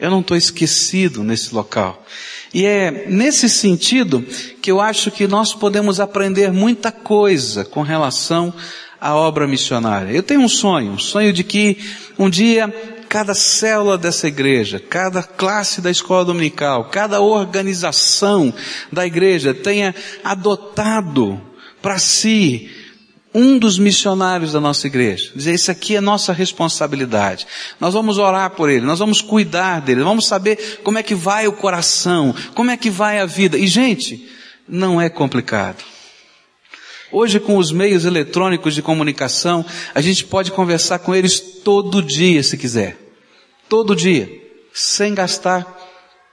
Eu 0.00 0.10
não 0.10 0.20
estou 0.20 0.36
esquecido 0.36 1.22
nesse 1.22 1.54
local. 1.54 2.04
E 2.52 2.64
é 2.64 3.06
nesse 3.08 3.48
sentido 3.48 4.24
que 4.60 4.70
eu 4.70 4.80
acho 4.80 5.10
que 5.10 5.26
nós 5.26 5.54
podemos 5.54 6.00
aprender 6.00 6.52
muita 6.52 6.90
coisa 6.90 7.64
com 7.64 7.82
relação 7.82 8.52
à 9.00 9.14
obra 9.14 9.46
missionária. 9.46 10.12
Eu 10.12 10.22
tenho 10.22 10.40
um 10.40 10.48
sonho, 10.48 10.92
um 10.92 10.98
sonho 10.98 11.32
de 11.32 11.44
que 11.44 11.78
um 12.18 12.28
dia 12.28 12.72
cada 13.08 13.34
célula 13.34 13.98
dessa 13.98 14.28
igreja, 14.28 14.78
cada 14.78 15.22
classe 15.22 15.80
da 15.80 15.90
escola 15.90 16.24
dominical, 16.24 16.84
cada 16.90 17.20
organização 17.20 18.54
da 18.90 19.04
igreja 19.04 19.52
tenha 19.52 19.94
adotado 20.22 21.40
para 21.82 21.98
si 21.98 22.70
um 23.34 23.58
dos 23.58 23.78
missionários 23.78 24.52
da 24.52 24.60
nossa 24.60 24.86
igreja. 24.86 25.30
Dizer, 25.34 25.54
isso 25.54 25.70
aqui 25.70 25.96
é 25.96 26.00
nossa 26.00 26.32
responsabilidade. 26.32 27.46
Nós 27.78 27.94
vamos 27.94 28.18
orar 28.18 28.50
por 28.50 28.68
ele, 28.68 28.84
nós 28.84 28.98
vamos 28.98 29.20
cuidar 29.20 29.80
dele, 29.80 30.02
vamos 30.02 30.26
saber 30.26 30.80
como 30.82 30.98
é 30.98 31.02
que 31.02 31.14
vai 31.14 31.46
o 31.46 31.52
coração, 31.52 32.34
como 32.54 32.70
é 32.70 32.76
que 32.76 32.90
vai 32.90 33.20
a 33.20 33.26
vida. 33.26 33.56
E 33.56 33.66
gente, 33.66 34.28
não 34.68 35.00
é 35.00 35.08
complicado. 35.08 35.84
Hoje 37.12 37.40
com 37.40 37.56
os 37.56 37.72
meios 37.72 38.04
eletrônicos 38.04 38.74
de 38.74 38.82
comunicação, 38.82 39.64
a 39.94 40.00
gente 40.00 40.24
pode 40.24 40.52
conversar 40.52 41.00
com 41.00 41.14
eles 41.14 41.40
todo 41.40 42.02
dia 42.02 42.42
se 42.42 42.56
quiser. 42.56 42.96
Todo 43.68 43.96
dia. 43.96 44.28
Sem 44.72 45.14
gastar 45.14 45.66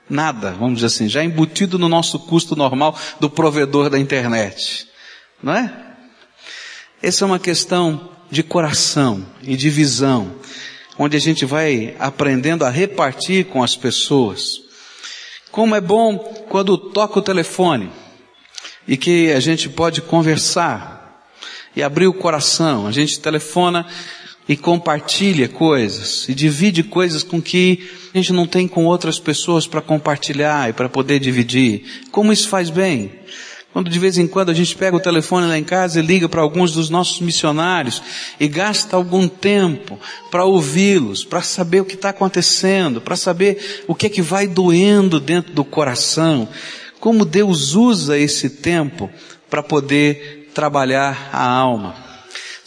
nada, 0.10 0.52
vamos 0.52 0.76
dizer 0.76 0.88
assim, 0.88 1.10
já 1.10 1.24
embutido 1.24 1.80
no 1.80 1.90
nosso 1.90 2.20
custo 2.20 2.56
normal 2.56 2.98
do 3.20 3.30
provedor 3.30 3.90
da 3.90 4.00
internet. 4.00 4.88
Não 5.42 5.54
é? 5.54 5.87
Essa 7.02 7.24
é 7.24 7.28
uma 7.28 7.38
questão 7.38 8.10
de 8.32 8.42
coração 8.42 9.24
e 9.44 9.56
de 9.56 9.70
visão, 9.70 10.34
onde 10.98 11.16
a 11.16 11.20
gente 11.20 11.46
vai 11.46 11.96
aprendendo 12.00 12.66
a 12.66 12.72
repartir 12.72 13.46
com 13.46 13.62
as 13.62 13.76
pessoas. 13.76 14.62
Como 15.52 15.76
é 15.76 15.82
bom 15.82 16.18
quando 16.50 16.76
toca 16.76 17.20
o 17.20 17.22
telefone 17.22 17.92
e 18.88 18.98
que 18.98 19.32
a 19.32 19.40
gente 19.40 19.70
pode 19.70 20.02
conversar 20.02 21.24
e 21.76 21.84
abrir 21.84 22.08
o 22.08 22.14
coração. 22.14 22.88
A 22.88 22.92
gente 22.92 23.20
telefona 23.20 23.86
e 24.50 24.58
compartilha 24.58 25.48
coisas 25.48 26.28
e 26.28 26.34
divide 26.34 26.82
coisas 26.82 27.22
com 27.22 27.40
que 27.40 27.92
a 28.12 28.18
gente 28.18 28.34
não 28.34 28.48
tem 28.48 28.68
com 28.68 28.86
outras 28.86 29.20
pessoas 29.20 29.68
para 29.68 29.82
compartilhar 29.82 30.68
e 30.68 30.74
para 30.74 30.90
poder 30.90 31.20
dividir. 31.20 32.08
Como 32.12 32.34
isso 32.34 32.50
faz 32.50 32.72
bem? 32.72 33.12
Quando 33.78 33.92
de 33.92 34.00
vez 34.00 34.18
em 34.18 34.26
quando 34.26 34.50
a 34.50 34.56
gente 34.56 34.76
pega 34.76 34.98
o 34.98 35.00
telefone 35.00 35.46
lá 35.46 35.56
em 35.56 35.64
casa 35.64 36.00
e 36.00 36.02
liga 36.02 36.28
para 36.28 36.42
alguns 36.42 36.72
dos 36.72 36.90
nossos 36.90 37.22
missionários 37.22 38.02
e 38.40 38.48
gasta 38.48 38.96
algum 38.96 39.28
tempo 39.28 40.00
para 40.32 40.46
ouvi-los, 40.46 41.24
para 41.24 41.44
saber 41.44 41.82
o 41.82 41.86
que 41.86 41.94
está 41.94 42.10
acontecendo, 42.10 43.00
para 43.00 43.16
saber 43.16 43.86
o 43.88 43.94
que 43.94 44.08
é 44.08 44.10
que 44.10 44.20
vai 44.20 44.48
doendo 44.48 45.20
dentro 45.20 45.54
do 45.54 45.64
coração, 45.64 46.50
como 47.00 47.24
Deus 47.24 47.76
usa 47.76 48.18
esse 48.18 48.50
tempo 48.50 49.12
para 49.48 49.62
poder 49.62 50.50
trabalhar 50.56 51.30
a 51.32 51.48
alma. 51.48 52.07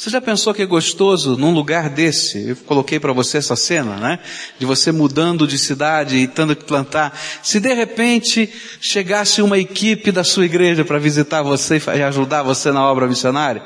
Você 0.01 0.09
já 0.09 0.19
pensou 0.23 0.55
que 0.55 0.63
é 0.63 0.67
gostoso 0.67 1.37
num 1.37 1.53
lugar 1.53 1.91
desse? 1.91 2.49
Eu 2.49 2.57
coloquei 2.57 2.99
para 2.99 3.13
você 3.13 3.37
essa 3.37 3.55
cena, 3.55 3.97
né? 3.97 4.19
De 4.59 4.65
você 4.65 4.91
mudando 4.91 5.47
de 5.47 5.59
cidade 5.59 6.17
e 6.17 6.27
tendo 6.27 6.57
que 6.57 6.65
plantar. 6.65 7.15
Se 7.43 7.61
de 7.61 7.75
repente 7.75 8.51
chegasse 8.81 9.43
uma 9.43 9.59
equipe 9.59 10.11
da 10.11 10.25
sua 10.25 10.47
igreja 10.47 10.87
para 10.87 10.99
visitar 10.99 11.43
você 11.43 11.83
e 11.95 12.03
ajudar 12.03 12.43
você 12.43 12.73
na 12.73 12.83
obra 12.83 13.07
missionária? 13.07 13.63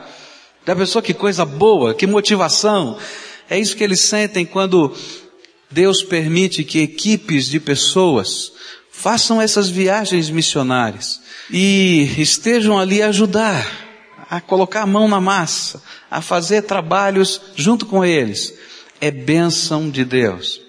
Já 0.67 0.75
pensou 0.75 1.01
que 1.01 1.15
coisa 1.15 1.45
boa, 1.45 1.95
que 1.95 2.05
motivação? 2.05 2.99
É 3.49 3.57
isso 3.57 3.77
que 3.77 3.85
eles 3.85 4.01
sentem 4.01 4.45
quando 4.45 4.93
Deus 5.71 6.03
permite 6.03 6.65
que 6.65 6.81
equipes 6.81 7.47
de 7.47 7.61
pessoas 7.61 8.51
façam 8.91 9.41
essas 9.41 9.69
viagens 9.69 10.31
missionárias 10.31 11.21
e 11.49 12.13
estejam 12.19 12.77
ali 12.77 13.01
a 13.05 13.11
ajudar 13.11 13.84
a 14.31 14.41
colocar 14.41 14.83
a 14.83 14.87
mão 14.87 15.09
na 15.09 15.21
massa, 15.21 15.83
a 16.11 16.21
fazer 16.21 16.63
trabalhos 16.63 17.41
junto 17.55 17.87
com 17.87 18.05
eles. 18.05 18.55
É 19.01 19.11
bênção 19.11 19.91
de 19.91 20.05
Deus. 20.05 20.61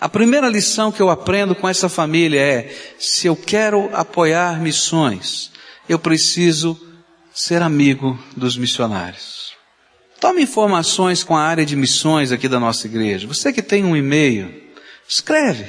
A 0.00 0.08
primeira 0.08 0.48
lição 0.48 0.92
que 0.92 1.00
eu 1.00 1.08
aprendo 1.08 1.54
com 1.54 1.68
essa 1.68 1.88
família 1.88 2.40
é, 2.40 2.76
se 2.98 3.26
eu 3.26 3.36
quero 3.36 3.88
apoiar 3.94 4.60
missões, 4.60 5.50
eu 5.88 5.98
preciso 5.98 6.78
ser 7.32 7.62
amigo 7.62 8.18
dos 8.36 8.56
missionários. 8.56 9.54
Tome 10.20 10.42
informações 10.42 11.22
com 11.22 11.36
a 11.36 11.42
área 11.42 11.66
de 11.66 11.76
missões 11.76 12.32
aqui 12.32 12.48
da 12.48 12.60
nossa 12.60 12.86
igreja. 12.86 13.26
Você 13.26 13.52
que 13.52 13.62
tem 13.62 13.84
um 13.84 13.96
e-mail, 13.96 14.54
escreve. 15.08 15.66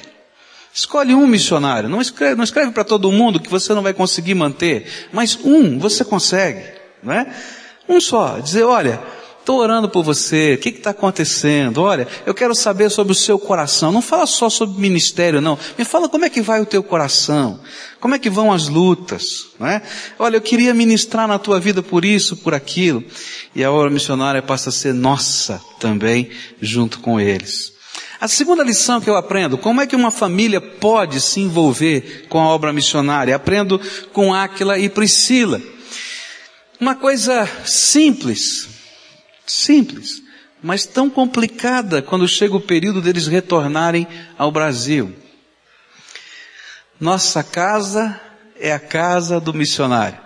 Escolhe 0.74 1.14
um 1.14 1.28
missionário. 1.28 1.90
Não 1.90 2.02
escreve, 2.02 2.36
não 2.36 2.44
escreve 2.44 2.72
para 2.72 2.84
todo 2.84 3.12
mundo 3.12 3.40
que 3.40 3.50
você 3.50 3.74
não 3.74 3.82
vai 3.82 3.94
conseguir 3.94 4.34
manter, 4.34 5.08
mas 5.12 5.38
um 5.44 5.80
você 5.80 6.04
consegue 6.04 6.85
não 7.04 7.14
é? 7.14 7.34
Um 7.88 8.00
só, 8.02 8.40
dizer, 8.40 8.64
olha, 8.64 9.00
estou 9.46 9.60
orando 9.60 9.88
por 9.88 10.04
você, 10.04 10.56
o 10.56 10.58
que 10.58 10.70
está 10.70 10.90
acontecendo? 10.90 11.84
Olha, 11.84 12.08
eu 12.26 12.34
quero 12.34 12.56
saber 12.56 12.90
sobre 12.90 13.12
o 13.12 13.16
seu 13.16 13.38
coração. 13.38 13.92
Não 13.92 14.02
fala 14.02 14.26
só 14.26 14.50
sobre 14.50 14.82
ministério, 14.82 15.40
não. 15.40 15.58
Me 15.78 15.86
fala 15.86 16.10
como 16.10 16.26
é 16.26 16.30
que 16.32 16.42
vai 16.42 16.60
o 16.62 16.66
teu 16.66 16.82
coração. 16.82 17.60
Como 18.00 18.16
é 18.16 18.20
que 18.20 18.30
vão 18.30 18.52
as 18.52 18.68
lutas, 18.68 19.48
não 19.60 19.68
é? 19.68 19.84
Olha, 20.18 20.38
eu 20.38 20.42
queria 20.42 20.74
ministrar 20.74 21.28
na 21.28 21.38
tua 21.38 21.60
vida 21.60 21.84
por 21.84 22.04
isso, 22.04 22.38
por 22.38 22.56
aquilo. 22.56 23.04
E 23.54 23.64
a 23.64 23.72
obra 23.72 23.92
missionária 23.92 24.42
passa 24.42 24.70
a 24.70 24.74
ser 24.74 24.96
nossa 24.96 25.62
também, 25.80 26.32
junto 26.60 27.00
com 27.00 27.20
eles. 27.20 27.74
A 28.20 28.28
segunda 28.28 28.64
lição 28.64 29.00
que 29.00 29.10
eu 29.10 29.16
aprendo, 29.16 29.60
como 29.60 29.82
é 29.82 29.86
que 29.86 29.96
uma 29.96 30.10
família 30.10 30.60
pode 30.60 31.22
se 31.22 31.40
envolver 31.40 32.26
com 32.30 32.40
a 32.40 32.48
obra 32.48 32.74
missionária? 32.74 33.36
Aprendo 33.36 33.80
com 34.12 34.34
Áquila 34.34 34.80
e 34.80 34.90
Priscila. 34.90 35.62
Uma 36.80 36.96
coisa 36.96 37.48
simples, 37.64 38.68
simples, 39.46 40.22
mas 40.62 40.86
tão 40.86 41.10
complicada 41.10 42.02
quando 42.02 42.28
chega 42.28 42.56
o 42.56 42.62
período 42.62 43.02
deles 43.02 43.28
retornarem 43.28 44.08
ao 44.38 44.52
Brasil. 44.52 45.16
Nossa 47.00 47.44
casa 47.44 48.20
é 48.60 48.74
a 48.74 48.80
casa 48.80 49.40
do 49.40 49.54
missionário. 49.54 50.20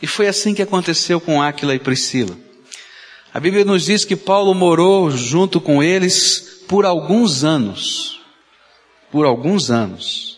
E 0.00 0.06
foi 0.06 0.28
assim 0.28 0.54
que 0.54 0.62
aconteceu 0.62 1.20
com 1.20 1.40
Áquila 1.42 1.74
e 1.74 1.78
Priscila. 1.78 2.36
A 3.32 3.40
Bíblia 3.40 3.64
nos 3.64 3.84
diz 3.84 4.04
que 4.04 4.16
Paulo 4.16 4.54
morou 4.54 5.10
junto 5.10 5.60
com 5.60 5.82
eles 5.82 6.64
por 6.68 6.84
alguns 6.84 7.44
anos. 7.44 8.20
Por 9.10 9.24
alguns 9.24 9.70
anos. 9.70 10.35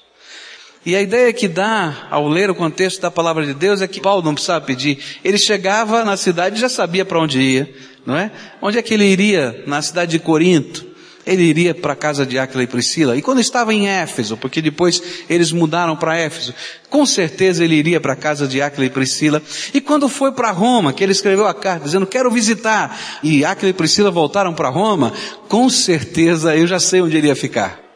E 0.88 0.97
a 0.97 1.02
ideia 1.02 1.30
que 1.35 1.47
dá 1.47 2.09
ao 2.11 2.26
ler 2.26 2.49
o 2.49 2.54
contexto 2.54 3.02
da 3.02 3.11
palavra 3.11 3.45
de 3.45 3.52
Deus 3.52 3.83
é 3.83 3.87
que 3.87 4.00
Paulo 4.00 4.23
não 4.23 4.33
precisava 4.33 4.64
pedir. 4.64 4.99
Ele 5.23 5.37
chegava 5.37 6.02
na 6.02 6.16
cidade 6.16 6.57
e 6.57 6.61
já 6.62 6.68
sabia 6.71 7.04
para 7.04 7.21
onde 7.21 7.38
ia, 7.38 7.71
não 8.07 8.16
é? 8.16 8.30
Onde 8.62 8.78
é 8.78 8.83
que 8.83 8.95
ele 8.95 9.04
iria? 9.04 9.62
Na 9.66 9.83
cidade 9.83 10.12
de 10.12 10.18
Corinto. 10.18 10.87
Ele 11.26 11.42
iria 11.42 11.75
para 11.75 11.92
a 11.92 11.95
casa 11.95 12.25
de 12.25 12.38
Áquila 12.38 12.62
e 12.62 12.66
Priscila. 12.66 13.18
E 13.18 13.21
quando 13.21 13.38
estava 13.38 13.75
em 13.75 13.87
Éfeso, 13.87 14.35
porque 14.38 14.62
depois 14.62 15.02
eles 15.28 15.52
mudaram 15.52 15.95
para 15.95 16.16
Éfeso, 16.16 16.54
com 16.88 17.04
certeza 17.04 17.62
ele 17.62 17.75
iria 17.75 18.00
para 18.00 18.14
a 18.14 18.16
casa 18.16 18.49
de 18.49 18.62
Áquila 18.62 18.87
e 18.87 18.88
Priscila. 18.88 19.42
E 19.75 19.83
quando 19.83 20.09
foi 20.09 20.33
para 20.33 20.50
Roma, 20.52 20.95
que 20.95 21.04
ele 21.04 21.12
escreveu 21.12 21.47
a 21.47 21.52
carta 21.52 21.85
dizendo, 21.85 22.07
quero 22.07 22.30
visitar, 22.30 22.99
e 23.23 23.45
Áquila 23.45 23.68
e 23.68 23.75
Priscila 23.75 24.11
voltaram 24.11 24.54
para 24.54 24.71
Roma, 24.71 25.12
com 25.50 25.68
certeza 25.68 26.57
eu 26.57 26.66
já 26.66 26.80
sei 26.80 27.02
onde 27.02 27.14
ele 27.14 27.26
ia 27.26 27.37
ficar 27.37 27.88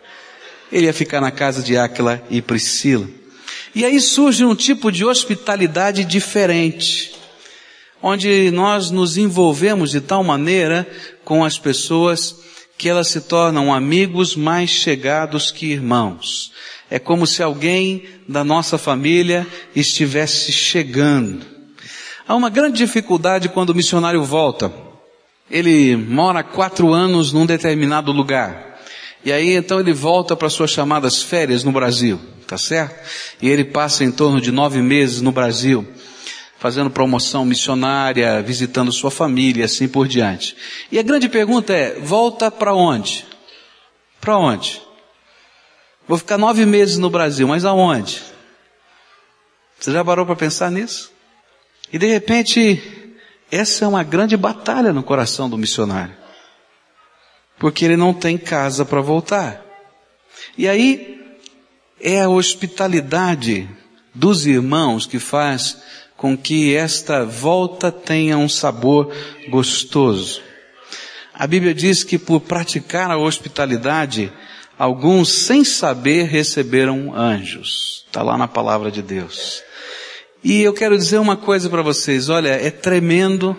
ele 0.73 0.87
ia 0.87 0.93
ficar 0.95 1.21
na 1.21 1.31
casa 1.31 1.63
de 1.63 1.77
Áquila 1.77 2.23
e 2.31 2.41
Priscila. 2.41 3.07
E 3.75 3.85
aí 3.85 4.01
surge 4.01 4.45
um 4.45 4.55
tipo 4.55 4.91
de 4.91 5.05
hospitalidade 5.05 6.05
diferente, 6.05 7.15
onde 8.03 8.51
nós 8.51 8.91
nos 8.91 9.17
envolvemos 9.17 9.91
de 9.91 10.01
tal 10.01 10.25
maneira 10.25 10.89
com 11.25 11.45
as 11.45 11.59
pessoas 11.59 12.37
que 12.77 12.89
elas 12.89 13.09
se 13.09 13.21
tornam 13.21 13.73
amigos 13.73 14.35
mais 14.35 14.71
chegados 14.71 15.51
que 15.51 15.67
irmãos. 15.67 16.51
É 16.91 16.99
como 16.99 17.27
se 17.27 17.43
alguém 17.43 18.05
da 18.29 18.43
nossa 18.43 18.77
família 18.77 19.47
estivesse 19.75 20.53
chegando. 20.53 21.47
Há 22.27 22.35
uma 22.35 22.51
grande 22.51 22.79
dificuldade 22.79 23.49
quando 23.49 23.71
o 23.71 23.75
missionário 23.75 24.23
volta. 24.25 24.73
Ele 25.51 25.97
mora 25.97 26.43
quatro 26.43 26.93
anos 26.93 27.33
num 27.33 27.47
determinado 27.47 28.13
lugar. 28.13 28.72
E 29.25 29.33
aí 29.33 29.55
então 29.55 29.79
ele 29.79 29.93
volta 29.93 30.35
para 30.35 30.51
suas 30.51 30.71
chamadas 30.71 31.23
férias 31.23 31.63
no 31.63 31.71
Brasil, 31.71 32.21
tá 32.47 32.59
certo? 32.59 32.99
E 33.41 33.49
ele 33.49 33.65
passa 33.65 34.05
em 34.05 34.11
torno 34.11 34.41
de 34.41 34.51
nove 34.51 34.83
meses 34.83 35.21
no 35.21 35.31
Brasil, 35.31 35.87
fazendo 36.59 36.91
promoção 36.91 37.45
missionária, 37.45 38.43
visitando 38.43 38.91
sua 38.91 39.11
família, 39.11 39.65
assim 39.65 39.87
por 39.87 40.09
diante. 40.09 40.57
E 40.91 40.99
a 40.99 41.03
grande 41.03 41.29
pergunta 41.29 41.73
é, 41.73 42.01
volta 42.01 42.51
para 42.51 42.75
onde? 42.75 43.25
Para 44.21 44.37
onde? 44.37 44.83
Vou 46.09 46.19
ficar 46.19 46.37
nove 46.37 46.67
meses 46.67 46.99
no 46.99 47.09
Brasil, 47.09 47.47
mas 47.47 47.65
aonde? 47.65 48.21
Você 49.79 49.93
já 49.93 50.05
parou 50.05 50.27
para 50.27 50.37
pensar 50.37 50.71
nisso? 50.71 51.13
E 51.93 51.99
de 51.99 52.07
repente, 52.07 53.15
essa 53.51 53.85
é 53.85 53.89
uma 53.89 54.03
grande 54.03 54.37
batalha 54.37 54.93
no 54.93 55.03
coração 55.03 55.49
do 55.49 55.57
missionário 55.57 56.22
porque 57.63 57.85
ele 57.85 57.97
não 57.97 58.13
tem 58.13 58.37
casa 58.37 58.85
para 58.85 59.01
voltar. 59.01 59.65
E 60.59 60.69
aí 60.69 61.21
é 62.01 62.23
a 62.23 62.29
hospitalidade 62.29 63.71
dos 64.13 64.47
irmãos 64.47 65.07
que 65.07 65.21
faz 65.21 65.77
com 66.17 66.37
que 66.37 66.75
esta 66.75 67.25
volta 67.25 67.93
tenha 67.93 68.37
um 68.37 68.49
sabor 68.49 69.15
gostoso. 69.49 70.43
A 71.33 71.47
Bíblia 71.47 71.73
diz 71.73 72.03
que 72.03 72.19
por 72.19 72.41
praticar 72.41 73.13
a 73.13 73.17
hospitalidade, 73.17 74.33
alguns 74.77 75.29
sem 75.29 75.63
saber 75.63 76.25
receberam 76.25 77.15
anjos. 77.15 78.05
Está 78.09 78.25
lá 78.25 78.37
na 78.37 78.49
palavra 78.49 78.91
de 78.91 79.03
Deus. 79.03 79.63
E 80.43 80.63
eu 80.63 80.73
quero 80.73 80.99
dizer 80.99 81.19
uma 81.19 81.37
coisa 81.37 81.71
para 81.71 81.81
vocês, 81.81 82.29
olha, 82.29 82.49
é 82.49 82.73
tremendo 82.73 83.57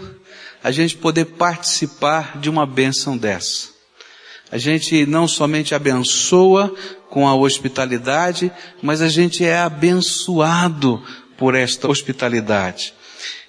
a 0.61 0.71
gente 0.71 0.97
poder 0.97 1.23
participar 1.23 2.37
de 2.37 2.49
uma 2.49 2.65
bênção 2.65 3.17
dessa. 3.17 3.72
A 4.53 4.59
gente 4.59 5.07
não 5.07 5.27
somente 5.27 5.73
abençoa 5.73 6.71
com 7.09 7.27
a 7.27 7.33
hospitalidade, 7.33 8.51
mas 8.83 9.01
a 9.01 9.09
gente 9.09 9.43
é 9.43 9.57
abençoado 9.57 11.01
por 11.35 11.55
esta 11.55 11.87
hospitalidade. 11.87 12.93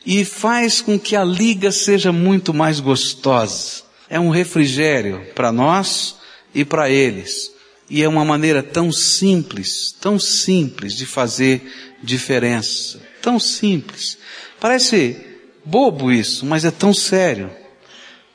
E 0.06 0.24
faz 0.24 0.80
com 0.80 0.98
que 0.98 1.14
a 1.14 1.22
liga 1.22 1.70
seja 1.70 2.10
muito 2.10 2.54
mais 2.54 2.80
gostosa. 2.80 3.82
É 4.08 4.18
um 4.18 4.30
refrigério 4.30 5.26
para 5.34 5.52
nós 5.52 6.16
e 6.54 6.64
para 6.64 6.88
eles. 6.88 7.52
E 7.90 8.02
é 8.02 8.08
uma 8.08 8.24
maneira 8.24 8.62
tão 8.62 8.90
simples, 8.90 9.94
tão 10.00 10.18
simples 10.18 10.94
de 10.96 11.04
fazer 11.04 11.70
diferença. 12.02 12.98
Tão 13.20 13.38
simples. 13.38 14.16
Parece 14.58 15.18
bobo 15.62 16.10
isso, 16.10 16.46
mas 16.46 16.64
é 16.64 16.70
tão 16.70 16.94
sério. 16.94 17.50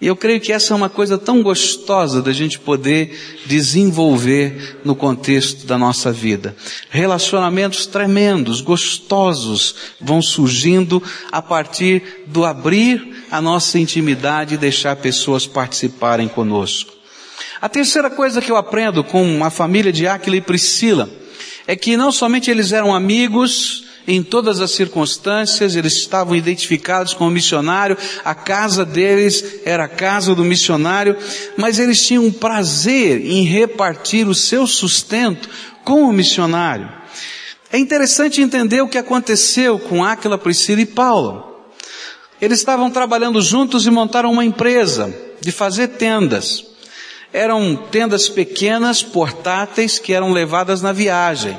E 0.02 0.08
eu 0.08 0.16
creio 0.16 0.40
que 0.40 0.54
essa 0.54 0.74
é 0.74 0.78
uma 0.78 0.90
coisa 0.90 1.18
tão 1.18 1.44
gostosa 1.44 2.22
da 2.22 2.32
gente 2.32 2.58
poder 2.58 3.42
desenvolver 3.46 4.80
no 4.86 4.96
contexto 4.96 5.66
da 5.66 5.78
nossa 5.78 6.10
vida. 6.10 6.56
Relacionamentos 6.90 7.86
tremendos, 7.86 8.62
gostosos, 8.62 9.76
vão 10.00 10.22
surgindo 10.22 11.04
a 11.32 11.42
partir 11.42 12.24
do 12.28 12.46
abrir 12.46 13.26
a 13.30 13.42
nossa 13.42 13.78
intimidade 13.78 14.54
e 14.54 14.58
deixar 14.58 14.96
pessoas 14.96 15.46
participarem 15.46 16.30
conosco. 16.30 16.94
A 17.62 17.68
terceira 17.68 18.10
coisa 18.10 18.42
que 18.42 18.50
eu 18.50 18.56
aprendo 18.56 19.04
com 19.04 19.44
a 19.44 19.50
família 19.50 19.92
de 19.92 20.08
Aquila 20.08 20.38
e 20.38 20.42
Priscila 20.42 21.10
é 21.68 21.76
que 21.76 21.98
não 21.98 22.10
somente 22.10 22.50
eles 22.50 22.72
eram 22.72 22.96
amigos, 22.96 23.84
em 24.10 24.24
todas 24.24 24.60
as 24.60 24.72
circunstâncias, 24.72 25.76
eles 25.76 25.94
estavam 25.94 26.36
identificados 26.36 27.14
como 27.14 27.30
missionário, 27.30 27.96
a 28.26 28.34
casa 28.34 28.84
deles 28.84 29.62
era 29.64 29.84
a 29.84 29.88
casa 29.88 30.34
do 30.34 30.44
missionário, 30.44 31.16
mas 31.56 31.78
eles 31.78 32.06
tinham 32.06 32.32
prazer 32.32 33.24
em 33.24 33.44
repartir 33.44 34.28
o 34.28 34.34
seu 34.34 34.66
sustento 34.66 35.48
com 35.86 36.06
o 36.06 36.12
missionário. 36.12 36.92
É 37.72 37.78
interessante 37.78 38.42
entender 38.42 38.82
o 38.82 38.88
que 38.88 38.98
aconteceu 38.98 39.78
com 39.78 40.04
Áquila, 40.04 40.40
Priscila 40.40 40.82
e 40.82 40.88
Paulo. 40.88 41.46
Eles 42.42 42.58
estavam 42.58 42.90
trabalhando 42.90 43.40
juntos 43.44 43.86
e 43.86 43.92
montaram 43.92 44.32
uma 44.32 44.44
empresa 44.44 45.16
de 45.40 45.52
fazer 45.52 45.90
tendas. 45.90 46.66
Eram 47.32 47.76
tendas 47.76 48.28
pequenas, 48.28 49.04
portáteis, 49.04 50.00
que 50.00 50.14
eram 50.14 50.32
levadas 50.34 50.82
na 50.82 50.92
viagem 50.92 51.56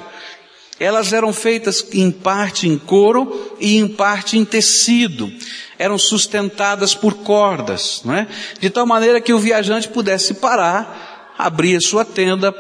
elas 0.81 1.13
eram 1.13 1.31
feitas 1.31 1.87
em 1.93 2.11
parte 2.11 2.67
em 2.67 2.79
couro 2.79 3.55
e 3.61 3.77
em 3.77 3.87
parte 3.87 4.39
em 4.39 4.47
tecido. 4.47 5.31
Eram 5.79 5.99
sustentadas 5.99 6.95
por 6.95 7.17
cordas, 7.17 8.01
não 8.03 8.15
é? 8.15 8.27
De 8.59 8.71
tal 8.71 8.87
maneira 8.87 9.21
que 9.21 9.35
o 9.35 9.39
viajante 9.39 9.89
pudesse 9.89 10.33
parar, 10.35 11.35
abrir 11.37 11.77
a 11.77 11.81
sua 11.83 12.03
tenda 12.03 12.55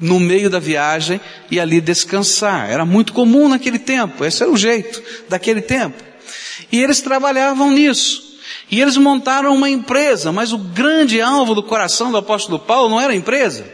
no 0.00 0.18
meio 0.18 0.48
da 0.48 0.58
viagem 0.58 1.20
e 1.50 1.60
ali 1.60 1.78
descansar. 1.78 2.70
Era 2.70 2.86
muito 2.86 3.12
comum 3.12 3.50
naquele 3.50 3.78
tempo, 3.78 4.24
esse 4.24 4.42
era 4.42 4.50
o 4.50 4.56
jeito 4.56 5.02
daquele 5.28 5.60
tempo. 5.60 6.02
E 6.72 6.82
eles 6.82 7.02
trabalhavam 7.02 7.70
nisso. 7.70 8.32
E 8.70 8.80
eles 8.80 8.96
montaram 8.96 9.54
uma 9.54 9.68
empresa, 9.68 10.32
mas 10.32 10.54
o 10.54 10.58
grande 10.58 11.20
alvo 11.20 11.54
do 11.54 11.62
coração 11.62 12.10
do 12.10 12.16
apóstolo 12.16 12.58
Paulo 12.58 12.88
não 12.88 12.98
era 12.98 13.12
a 13.12 13.16
empresa. 13.16 13.66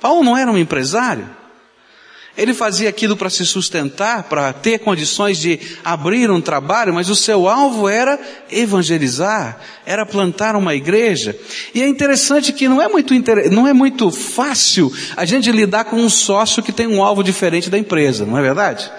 Paulo 0.00 0.22
não 0.22 0.36
era 0.36 0.50
um 0.50 0.56
empresário. 0.56 1.28
Ele 2.36 2.52
fazia 2.52 2.88
aquilo 2.88 3.16
para 3.16 3.30
se 3.30 3.46
sustentar, 3.46 4.24
para 4.24 4.52
ter 4.52 4.80
condições 4.80 5.38
de 5.38 5.60
abrir 5.84 6.30
um 6.30 6.40
trabalho, 6.40 6.92
mas 6.92 7.08
o 7.08 7.14
seu 7.14 7.48
alvo 7.48 7.88
era 7.88 8.18
evangelizar, 8.50 9.60
era 9.86 10.04
plantar 10.04 10.56
uma 10.56 10.74
igreja. 10.74 11.36
E 11.72 11.80
é 11.80 11.86
interessante 11.86 12.52
que 12.52 12.66
não 12.66 12.82
é 12.82 12.88
muito, 12.88 13.14
não 13.52 13.68
é 13.68 13.72
muito 13.72 14.10
fácil 14.10 14.92
a 15.16 15.24
gente 15.24 15.52
lidar 15.52 15.84
com 15.84 15.96
um 15.96 16.10
sócio 16.10 16.62
que 16.62 16.72
tem 16.72 16.88
um 16.88 17.04
alvo 17.04 17.22
diferente 17.22 17.70
da 17.70 17.78
empresa, 17.78 18.26
não 18.26 18.36
é 18.36 18.42
verdade? 18.42 18.90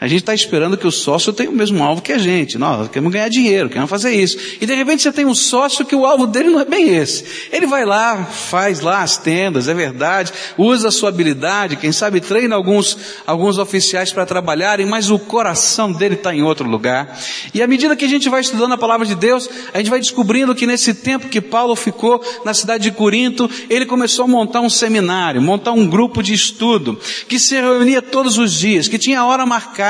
A 0.00 0.06
gente 0.06 0.20
está 0.20 0.32
esperando 0.32 0.76
que 0.76 0.86
o 0.86 0.92
sócio 0.92 1.32
tenha 1.32 1.50
o 1.50 1.52
mesmo 1.52 1.82
alvo 1.82 2.00
que 2.00 2.12
a 2.12 2.18
gente. 2.18 2.56
Nós 2.56 2.86
queremos 2.86 3.12
ganhar 3.12 3.28
dinheiro, 3.28 3.68
queremos 3.68 3.90
fazer 3.90 4.14
isso. 4.14 4.38
E 4.60 4.66
de 4.66 4.72
repente 4.72 5.02
você 5.02 5.10
tem 5.10 5.26
um 5.26 5.34
sócio 5.34 5.84
que 5.84 5.96
o 5.96 6.06
alvo 6.06 6.24
dele 6.24 6.50
não 6.50 6.60
é 6.60 6.64
bem 6.64 6.94
esse. 6.94 7.24
Ele 7.50 7.66
vai 7.66 7.84
lá, 7.84 8.24
faz 8.24 8.80
lá 8.80 9.02
as 9.02 9.16
tendas, 9.16 9.66
é 9.66 9.74
verdade, 9.74 10.32
usa 10.56 10.88
a 10.88 10.92
sua 10.92 11.08
habilidade, 11.08 11.74
quem 11.74 11.90
sabe 11.90 12.20
treina 12.20 12.54
alguns, 12.54 12.96
alguns 13.26 13.58
oficiais 13.58 14.12
para 14.12 14.24
trabalharem, 14.24 14.86
mas 14.86 15.10
o 15.10 15.18
coração 15.18 15.90
dele 15.90 16.14
está 16.14 16.32
em 16.32 16.42
outro 16.42 16.68
lugar. 16.68 17.18
E 17.52 17.60
à 17.60 17.66
medida 17.66 17.96
que 17.96 18.04
a 18.04 18.08
gente 18.08 18.28
vai 18.28 18.40
estudando 18.40 18.74
a 18.74 18.78
palavra 18.78 19.04
de 19.04 19.16
Deus, 19.16 19.50
a 19.74 19.78
gente 19.78 19.90
vai 19.90 19.98
descobrindo 19.98 20.54
que 20.54 20.66
nesse 20.66 20.94
tempo 20.94 21.28
que 21.28 21.40
Paulo 21.40 21.74
ficou 21.74 22.22
na 22.44 22.54
cidade 22.54 22.84
de 22.84 22.92
Corinto, 22.92 23.50
ele 23.68 23.84
começou 23.84 24.26
a 24.26 24.28
montar 24.28 24.60
um 24.60 24.70
seminário, 24.70 25.42
montar 25.42 25.72
um 25.72 25.88
grupo 25.88 26.22
de 26.22 26.34
estudo, 26.34 27.00
que 27.26 27.36
se 27.36 27.56
reunia 27.56 28.00
todos 28.00 28.38
os 28.38 28.52
dias, 28.52 28.86
que 28.86 28.96
tinha 28.96 29.24
hora 29.24 29.44
marcada 29.44 29.87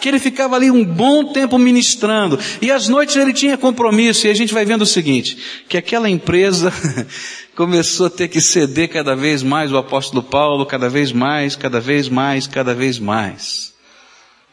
que 0.00 0.08
ele 0.08 0.18
ficava 0.18 0.56
ali 0.56 0.70
um 0.70 0.84
bom 0.84 1.32
tempo 1.32 1.58
ministrando, 1.58 2.38
e 2.60 2.70
às 2.70 2.88
noites 2.88 3.16
ele 3.16 3.32
tinha 3.32 3.56
compromisso, 3.56 4.26
e 4.26 4.30
a 4.30 4.34
gente 4.34 4.54
vai 4.54 4.64
vendo 4.64 4.82
o 4.82 4.86
seguinte, 4.86 5.36
que 5.68 5.76
aquela 5.76 6.08
empresa 6.08 6.72
começou 7.54 8.06
a 8.06 8.10
ter 8.10 8.28
que 8.28 8.40
ceder 8.40 8.88
cada 8.88 9.14
vez 9.14 9.42
mais 9.42 9.72
o 9.72 9.76
apóstolo 9.76 10.22
Paulo, 10.22 10.64
cada 10.64 10.88
vez 10.88 11.12
mais, 11.12 11.56
cada 11.56 11.80
vez 11.80 12.08
mais, 12.08 12.46
cada 12.46 12.74
vez 12.74 12.98
mais. 12.98 13.70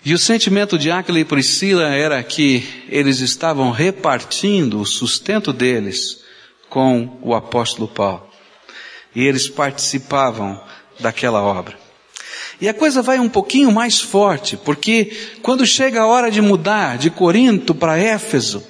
E 0.05 0.13
o 0.13 0.17
sentimento 0.17 0.77
de 0.77 0.89
Áquila 0.89 1.19
e 1.19 1.25
Priscila 1.25 1.89
era 1.89 2.21
que 2.23 2.63
eles 2.87 3.19
estavam 3.19 3.71
repartindo 3.71 4.79
o 4.79 4.85
sustento 4.85 5.51
deles 5.51 6.21
com 6.69 7.17
o 7.21 7.33
apóstolo 7.33 7.87
Paulo. 7.87 8.27
E 9.15 9.25
eles 9.25 9.49
participavam 9.49 10.61
daquela 10.99 11.41
obra. 11.41 11.77
E 12.59 12.67
a 12.67 12.73
coisa 12.73 13.01
vai 13.01 13.19
um 13.19 13.29
pouquinho 13.29 13.71
mais 13.71 13.99
forte, 13.99 14.57
porque 14.57 15.15
quando 15.43 15.65
chega 15.65 16.01
a 16.01 16.07
hora 16.07 16.31
de 16.31 16.41
mudar 16.41 16.97
de 16.97 17.09
Corinto 17.09 17.75
para 17.75 17.99
Éfeso, 17.99 18.63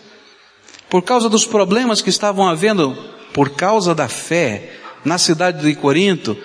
por 0.90 1.04
causa 1.04 1.30
dos 1.30 1.46
problemas 1.46 2.02
que 2.02 2.10
estavam 2.10 2.48
havendo 2.48 2.98
por 3.34 3.52
causa 3.52 3.94
da 3.94 4.08
fé 4.08 4.72
na 5.06 5.18
cidade 5.18 5.62
de 5.62 5.76
Corinto, 5.76 6.38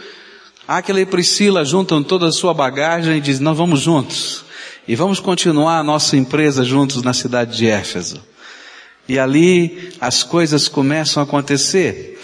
Aquila 0.67 1.01
e 1.01 1.07
Priscila 1.07 1.65
juntam 1.65 2.03
toda 2.03 2.29
a 2.29 2.33
sua 2.33 2.55
bagagem 2.55 3.17
e 3.17 3.21
dizem, 3.21 3.43
nós 3.43 3.57
vamos 3.57 3.81
juntos. 3.81 4.45
E 4.87 4.95
vamos 4.95 5.21
continuar 5.21 5.79
a 5.79 5.83
nossa 5.83 6.17
empresa 6.17 6.65
juntos 6.65 7.03
na 7.03 7.13
cidade 7.13 7.57
de 7.57 7.67
Éfeso. 7.67 8.23
E 9.09 9.19
ali 9.19 9.93
as 10.01 10.23
coisas 10.23 10.69
começam 10.69 11.21
a 11.21 11.25
acontecer. 11.25 12.21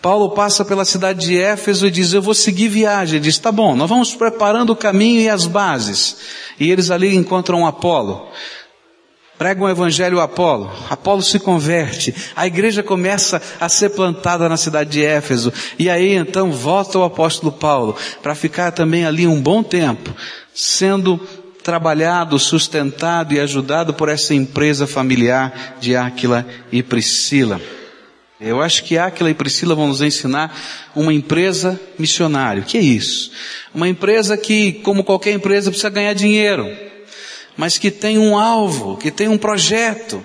Paulo 0.00 0.30
passa 0.30 0.64
pela 0.64 0.84
cidade 0.84 1.26
de 1.26 1.38
Éfeso 1.38 1.86
e 1.86 1.90
diz, 1.90 2.12
eu 2.12 2.22
vou 2.22 2.34
seguir 2.34 2.68
viagem. 2.68 3.16
Ele 3.16 3.24
diz, 3.24 3.38
tá 3.38 3.52
bom, 3.52 3.76
nós 3.76 3.88
vamos 3.88 4.14
preparando 4.14 4.70
o 4.70 4.76
caminho 4.76 5.20
e 5.20 5.28
as 5.28 5.46
bases. 5.46 6.16
E 6.58 6.70
eles 6.70 6.90
ali 6.90 7.14
encontram 7.14 7.66
Apolo. 7.66 8.28
Pregam 9.36 9.64
o 9.64 9.70
evangelho 9.70 10.20
a 10.20 10.24
Apolo. 10.24 10.70
Apolo 10.88 11.22
se 11.22 11.38
converte. 11.38 12.14
A 12.34 12.46
igreja 12.46 12.82
começa 12.82 13.40
a 13.58 13.68
ser 13.68 13.90
plantada 13.90 14.48
na 14.48 14.56
cidade 14.56 14.90
de 14.90 15.04
Éfeso. 15.04 15.52
E 15.78 15.88
aí 15.88 16.14
então 16.14 16.50
volta 16.50 16.98
o 16.98 17.04
apóstolo 17.04 17.52
Paulo 17.52 17.96
para 18.22 18.34
ficar 18.34 18.70
também 18.70 19.04
ali 19.04 19.26
um 19.26 19.40
bom 19.40 19.62
tempo, 19.62 20.14
sendo 20.54 21.18
trabalhado, 21.62 22.38
sustentado 22.38 23.34
e 23.34 23.40
ajudado 23.40 23.92
por 23.92 24.08
essa 24.08 24.34
empresa 24.34 24.86
familiar 24.86 25.76
de 25.78 25.94
Áquila 25.94 26.46
e 26.72 26.82
Priscila. 26.82 27.60
Eu 28.40 28.62
acho 28.62 28.84
que 28.84 28.96
Aquila 28.96 29.28
e 29.28 29.34
Priscila 29.34 29.74
vão 29.74 29.88
nos 29.88 30.00
ensinar 30.00 30.58
uma 30.96 31.12
empresa 31.12 31.78
missionária. 31.98 32.62
O 32.62 32.64
que 32.64 32.78
é 32.78 32.80
isso? 32.80 33.30
Uma 33.74 33.86
empresa 33.86 34.34
que, 34.36 34.72
como 34.82 35.04
qualquer 35.04 35.32
empresa, 35.32 35.70
precisa 35.70 35.90
ganhar 35.90 36.14
dinheiro, 36.14 36.66
mas 37.54 37.76
que 37.76 37.90
tem 37.90 38.18
um 38.18 38.38
alvo, 38.38 38.96
que 38.96 39.10
tem 39.10 39.28
um 39.28 39.36
projeto, 39.36 40.24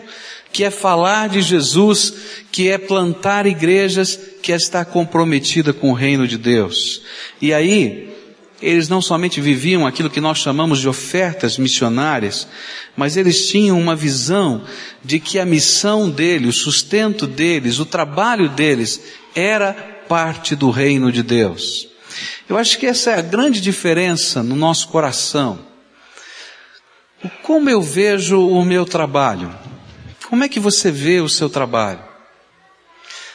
que 0.54 0.64
é 0.64 0.72
falar 0.72 1.28
de 1.28 1.42
Jesus, 1.42 2.14
que 2.54 2.70
é 2.70 2.78
plantar 2.78 3.46
igrejas, 3.46 4.18
que 4.42 4.54
é 4.54 4.56
estar 4.56 4.86
comprometida 4.86 5.74
com 5.74 5.92
o 5.92 5.94
reino 5.94 6.26
de 6.26 6.38
Deus. 6.38 7.02
E 7.42 7.54
aí, 7.54 8.15
eles 8.62 8.88
não 8.88 9.02
somente 9.02 9.42
viviam 9.42 9.86
aquilo 9.86 10.10
que 10.10 10.22
nós 10.22 10.38
chamamos 10.38 10.80
de 10.80 10.88
ofertas 10.88 11.58
missionárias, 11.58 12.48
mas 12.96 13.18
eles 13.18 13.48
tinham 13.48 13.80
uma 13.80 13.96
visão 13.96 14.64
de 15.04 15.20
que 15.20 15.38
a 15.40 15.46
missão 15.46 16.10
deles, 16.10 16.50
o 16.50 16.60
sustento 16.60 17.28
deles, 17.28 17.80
o 17.80 17.86
trabalho 17.86 18.50
deles 18.50 19.02
era 19.36 19.74
parte 20.08 20.56
do 20.56 20.70
reino 20.70 21.12
de 21.12 21.22
Deus. 21.22 21.88
Eu 22.48 22.58
acho 22.58 22.78
que 22.78 22.86
essa 22.86 23.12
é 23.12 23.20
a 23.20 23.22
grande 23.22 23.60
diferença 23.60 24.42
no 24.42 24.56
nosso 24.56 24.88
coração. 24.88 25.60
Como 27.42 27.70
eu 27.70 27.82
vejo 27.82 28.40
o 28.40 28.64
meu 28.64 28.86
trabalho? 28.86 29.54
Como 30.30 30.44
é 30.44 30.50
que 30.50 30.60
você 30.60 30.92
vê 30.92 31.20
o 31.20 31.30
seu 31.30 31.50
trabalho? 31.50 32.04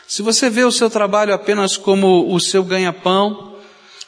Se 0.07 0.23
você 0.23 0.49
vê 0.49 0.65
o 0.65 0.73
seu 0.73 0.89
trabalho 0.89 1.35
apenas 1.35 1.77
como 1.77 2.35
o 2.35 2.41
seu 2.41 2.65
ganha-pão, 2.65 3.50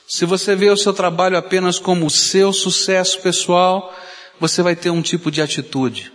se 0.07 0.25
você 0.25 0.55
vê 0.55 0.71
o 0.71 0.77
seu 0.77 0.93
trabalho 0.93 1.37
apenas 1.37 1.79
como 1.79 2.07
o 2.07 2.11
seu 2.11 2.53
sucesso 2.53 3.21
pessoal, 3.21 3.95
você 4.39 4.63
vai 4.63 4.77
ter 4.77 4.91
um 4.91 5.03
tipo 5.03 5.31
de 5.31 5.41
atitude. 5.41 6.13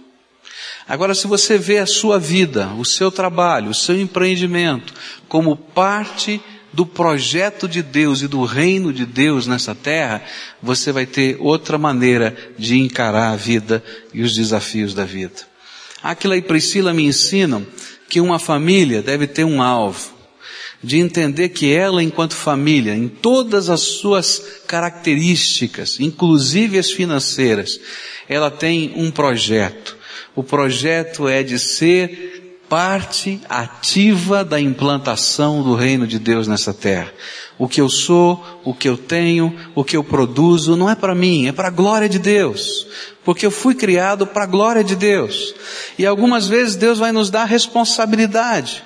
Agora, 0.87 1.13
se 1.13 1.27
você 1.27 1.57
vê 1.57 1.79
a 1.79 1.85
sua 1.85 2.19
vida, 2.19 2.69
o 2.77 2.85
seu 2.85 3.11
trabalho, 3.11 3.71
o 3.71 3.75
seu 3.75 3.99
empreendimento 3.99 4.93
como 5.27 5.55
parte 5.55 6.41
do 6.71 6.85
projeto 6.85 7.67
de 7.67 7.81
Deus 7.81 8.21
e 8.21 8.27
do 8.27 8.43
reino 8.43 8.93
de 8.93 9.05
Deus 9.05 9.47
nessa 9.47 9.73
terra, 9.73 10.23
você 10.61 10.91
vai 10.91 11.05
ter 11.05 11.37
outra 11.39 11.77
maneira 11.77 12.35
de 12.57 12.77
encarar 12.77 13.31
a 13.31 13.35
vida 13.35 13.83
e 14.13 14.21
os 14.21 14.35
desafios 14.35 14.93
da 14.93 15.03
vida. 15.03 15.41
Aquila 16.03 16.37
e 16.37 16.41
Priscila 16.41 16.93
me 16.93 17.05
ensinam 17.05 17.65
que 18.07 18.21
uma 18.21 18.39
família 18.39 19.01
deve 19.01 19.27
ter 19.27 19.43
um 19.43 19.61
alvo 19.61 20.16
de 20.83 20.97
entender 20.97 21.49
que 21.49 21.73
ela, 21.73 22.03
enquanto 22.03 22.35
família, 22.35 22.93
em 22.93 23.07
todas 23.07 23.69
as 23.69 23.81
suas 23.81 24.41
características, 24.67 25.99
inclusive 25.99 26.77
as 26.77 26.91
financeiras, 26.91 27.79
ela 28.29 28.51
tem 28.51 28.93
um 28.95 29.09
projeto. 29.09 29.97
O 30.35 30.43
projeto 30.43 31.27
é 31.27 31.41
de 31.41 31.57
ser 31.57 32.61
parte 32.69 33.39
ativa 33.47 34.43
da 34.43 34.59
implantação 34.59 35.63
do 35.63 35.73
reino 35.73 36.05
de 36.05 36.19
Deus 36.19 36.47
nessa 36.47 36.73
terra. 36.73 37.11
O 37.57 37.67
que 37.67 37.81
eu 37.81 37.89
sou, 37.89 38.43
o 38.63 38.73
que 38.73 38.87
eu 38.87 38.97
tenho, 38.97 39.55
o 39.73 39.83
que 39.83 39.97
eu 39.97 40.03
produzo, 40.03 40.75
não 40.75 40.89
é 40.89 40.95
para 40.95 41.15
mim, 41.15 41.47
é 41.47 41.51
para 41.51 41.69
a 41.69 41.71
glória 41.71 42.07
de 42.07 42.19
Deus. 42.19 42.85
Porque 43.23 43.45
eu 43.45 43.51
fui 43.51 43.73
criado 43.73 44.27
para 44.27 44.43
a 44.43 44.47
glória 44.47 44.83
de 44.83 44.95
Deus. 44.95 45.55
E 45.97 46.05
algumas 46.05 46.47
vezes 46.47 46.75
Deus 46.75 46.99
vai 46.99 47.11
nos 47.11 47.29
dar 47.29 47.45
responsabilidade. 47.45 48.83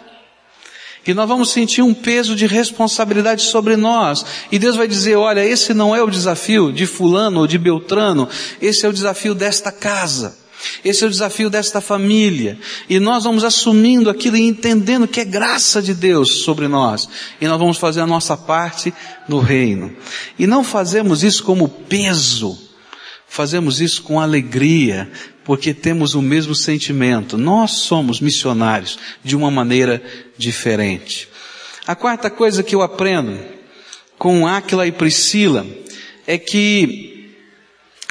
E 1.05 1.13
nós 1.13 1.27
vamos 1.27 1.49
sentir 1.49 1.81
um 1.81 1.93
peso 1.93 2.35
de 2.35 2.45
responsabilidade 2.45 3.43
sobre 3.43 3.75
nós. 3.75 4.23
E 4.51 4.59
Deus 4.59 4.75
vai 4.75 4.87
dizer, 4.87 5.15
olha, 5.15 5.43
esse 5.43 5.73
não 5.73 5.95
é 5.95 6.03
o 6.03 6.09
desafio 6.09 6.71
de 6.71 6.85
fulano 6.85 7.39
ou 7.39 7.47
de 7.47 7.57
Beltrano, 7.57 8.29
esse 8.61 8.85
é 8.85 8.89
o 8.89 8.93
desafio 8.93 9.33
desta 9.33 9.71
casa. 9.71 10.41
Esse 10.85 11.03
é 11.03 11.07
o 11.07 11.09
desafio 11.09 11.49
desta 11.49 11.81
família. 11.81 12.57
E 12.87 12.99
nós 12.99 13.23
vamos 13.23 13.43
assumindo 13.43 14.09
aquilo 14.09 14.37
e 14.37 14.47
entendendo 14.47 15.07
que 15.07 15.19
é 15.19 15.25
graça 15.25 15.81
de 15.81 15.93
Deus 15.93 16.43
sobre 16.43 16.67
nós. 16.67 17.09
E 17.39 17.47
nós 17.47 17.59
vamos 17.59 17.77
fazer 17.77 18.01
a 18.01 18.07
nossa 18.07 18.37
parte 18.37 18.93
no 19.27 19.39
reino. 19.39 19.91
E 20.37 20.45
não 20.45 20.63
fazemos 20.63 21.23
isso 21.23 21.43
como 21.43 21.67
peso. 21.67 22.57
Fazemos 23.27 23.79
isso 23.79 24.03
com 24.03 24.19
alegria, 24.19 25.09
porque 25.43 25.73
temos 25.73 26.13
o 26.15 26.21
mesmo 26.21 26.53
sentimento. 26.53 27.37
Nós 27.37 27.71
somos 27.71 28.19
missionários 28.19 28.97
de 29.23 29.35
uma 29.35 29.49
maneira 29.49 30.01
diferente. 30.37 31.27
A 31.85 31.95
quarta 31.95 32.29
coisa 32.29 32.63
que 32.63 32.75
eu 32.75 32.81
aprendo 32.81 33.39
com 34.17 34.47
Áquila 34.47 34.85
e 34.85 34.91
Priscila 34.91 35.65
é 36.27 36.37
que 36.37 37.20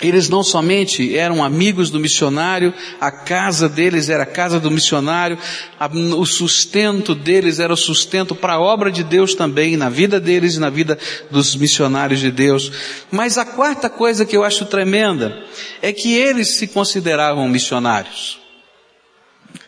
eles 0.01 0.29
não 0.29 0.43
somente 0.43 1.17
eram 1.17 1.45
amigos 1.45 1.91
do 1.91 2.01
missionário, 2.01 2.73
a 3.01 3.11
casa 3.11 3.69
deles 3.69 4.09
era 4.09 4.23
a 4.23 4.27
casa 4.27 4.59
do 4.59 4.71
missionário, 4.71 5.39
a, 5.79 5.87
o 5.87 6.25
sustento 6.25 7.15
deles 7.15 7.59
era 7.59 7.73
o 7.73 7.77
sustento 7.77 8.35
para 8.35 8.55
a 8.55 8.61
obra 8.61 8.91
de 8.91 9.05
Deus 9.05 9.35
também, 9.35 9.77
na 9.77 9.89
vida 9.89 10.19
deles 10.19 10.55
e 10.55 10.61
na 10.61 10.71
vida 10.71 10.99
dos 11.31 11.55
missionários 11.55 12.21
de 12.21 12.31
Deus. 12.31 12.73
Mas 13.11 13.39
a 13.39 13.45
quarta 13.45 13.91
coisa 13.91 14.25
que 14.25 14.37
eu 14.37 14.45
acho 14.45 14.65
tremenda 14.67 15.45
é 15.83 15.93
que 15.93 16.15
eles 16.15 16.49
se 16.49 16.67
consideravam 16.67 17.49
missionários. 17.49 18.39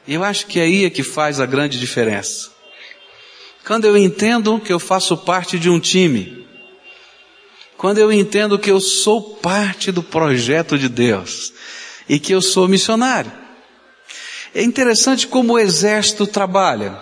Eu 0.07 0.25
acho 0.25 0.47
que 0.47 0.61
aí 0.61 0.85
é 0.85 0.91
que 0.91 1.03
faz 1.03 1.41
a 1.41 1.47
grande 1.47 1.79
diferença. 1.79 2.51
Quando 3.65 3.85
eu 3.85 3.97
entendo 3.97 4.59
que 4.59 4.73
eu 4.73 4.81
faço 4.81 5.17
parte 5.17 5.59
de 5.59 5.71
um 5.71 5.79
time, 5.79 6.42
quando 7.83 7.99
eu 7.99 8.13
entendo 8.13 8.61
que 8.61 8.71
eu 8.71 8.81
sou 8.81 9.21
parte 9.21 9.91
do 9.91 10.05
projeto 10.05 10.79
de 10.79 10.89
Deus 10.89 11.53
e 12.09 12.17
que 12.17 12.33
eu 12.33 12.41
sou 12.41 12.69
missionário. 12.69 13.33
É 14.55 14.63
interessante 14.63 15.27
como 15.27 15.55
o 15.55 15.59
exército 15.59 16.25
trabalha. 16.25 16.97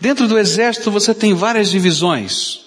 Dentro 0.00 0.26
do 0.26 0.38
exército 0.38 0.90
você 0.90 1.12
tem 1.12 1.34
várias 1.34 1.70
divisões. 1.70 2.61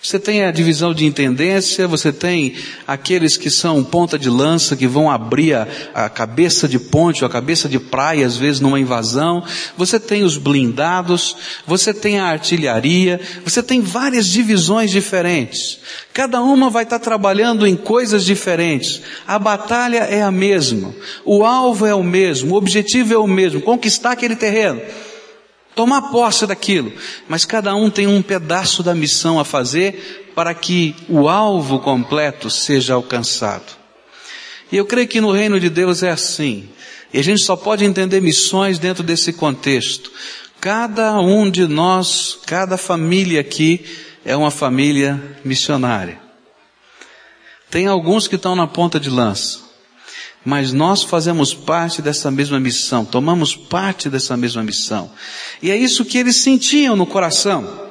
Você 0.00 0.16
tem 0.16 0.44
a 0.44 0.52
divisão 0.52 0.94
de 0.94 1.04
intendência, 1.04 1.88
você 1.88 2.12
tem 2.12 2.54
aqueles 2.86 3.36
que 3.36 3.50
são 3.50 3.82
ponta 3.82 4.16
de 4.16 4.30
lança, 4.30 4.76
que 4.76 4.86
vão 4.86 5.10
abrir 5.10 5.54
a, 5.54 5.66
a, 5.92 6.08
cabeça 6.08 6.68
de 6.68 6.78
ponte 6.78 7.24
ou 7.24 7.26
a 7.28 7.32
cabeça 7.32 7.68
de 7.68 7.80
praia, 7.80 8.24
às 8.24 8.36
vezes 8.36 8.60
numa 8.60 8.78
invasão. 8.78 9.42
Você 9.76 9.98
tem 9.98 10.22
os 10.22 10.38
blindados, 10.38 11.36
você 11.66 11.92
tem 11.92 12.20
a 12.20 12.26
artilharia, 12.26 13.20
você 13.44 13.60
tem 13.60 13.80
várias 13.80 14.28
divisões 14.28 14.92
diferentes. 14.92 15.80
Cada 16.14 16.40
uma 16.40 16.70
vai 16.70 16.84
estar 16.84 17.00
trabalhando 17.00 17.66
em 17.66 17.74
coisas 17.74 18.24
diferentes. 18.24 19.02
A 19.26 19.36
batalha 19.36 19.98
é 19.98 20.22
a 20.22 20.30
mesma. 20.30 20.94
O 21.24 21.44
alvo 21.44 21.84
é 21.84 21.94
o 21.94 22.04
mesmo. 22.04 22.54
O 22.54 22.56
objetivo 22.56 23.14
é 23.14 23.18
o 23.18 23.26
mesmo. 23.26 23.60
Conquistar 23.60 24.12
aquele 24.12 24.36
terreno 24.36 24.80
tomar 25.78 26.10
posse 26.10 26.44
daquilo, 26.44 26.92
mas 27.28 27.44
cada 27.44 27.72
um 27.72 27.88
tem 27.88 28.08
um 28.08 28.20
pedaço 28.20 28.82
da 28.82 28.96
missão 28.96 29.38
a 29.38 29.44
fazer 29.44 30.32
para 30.34 30.52
que 30.52 30.92
o 31.08 31.28
alvo 31.28 31.78
completo 31.78 32.50
seja 32.50 32.94
alcançado. 32.94 33.76
E 34.72 34.76
eu 34.76 34.84
creio 34.84 35.06
que 35.06 35.20
no 35.20 35.30
reino 35.30 35.60
de 35.60 35.70
Deus 35.70 36.02
é 36.02 36.10
assim. 36.10 36.68
E 37.14 37.20
a 37.20 37.22
gente 37.22 37.44
só 37.44 37.54
pode 37.54 37.84
entender 37.84 38.20
missões 38.20 38.76
dentro 38.80 39.04
desse 39.04 39.32
contexto. 39.32 40.10
Cada 40.60 41.20
um 41.20 41.48
de 41.48 41.68
nós, 41.68 42.36
cada 42.44 42.76
família 42.76 43.40
aqui 43.40 43.84
é 44.24 44.34
uma 44.34 44.50
família 44.50 45.38
missionária. 45.44 46.20
Tem 47.70 47.86
alguns 47.86 48.26
que 48.26 48.34
estão 48.34 48.56
na 48.56 48.66
ponta 48.66 48.98
de 48.98 49.08
lança 49.10 49.67
mas 50.44 50.72
nós 50.72 51.02
fazemos 51.02 51.52
parte 51.52 52.00
dessa 52.00 52.30
mesma 52.30 52.58
missão, 52.58 53.04
tomamos 53.04 53.56
parte 53.56 54.08
dessa 54.08 54.36
mesma 54.36 54.62
missão. 54.62 55.10
E 55.62 55.70
é 55.70 55.76
isso 55.76 56.04
que 56.04 56.18
eles 56.18 56.36
sentiam 56.36 56.96
no 56.96 57.06
coração. 57.06 57.88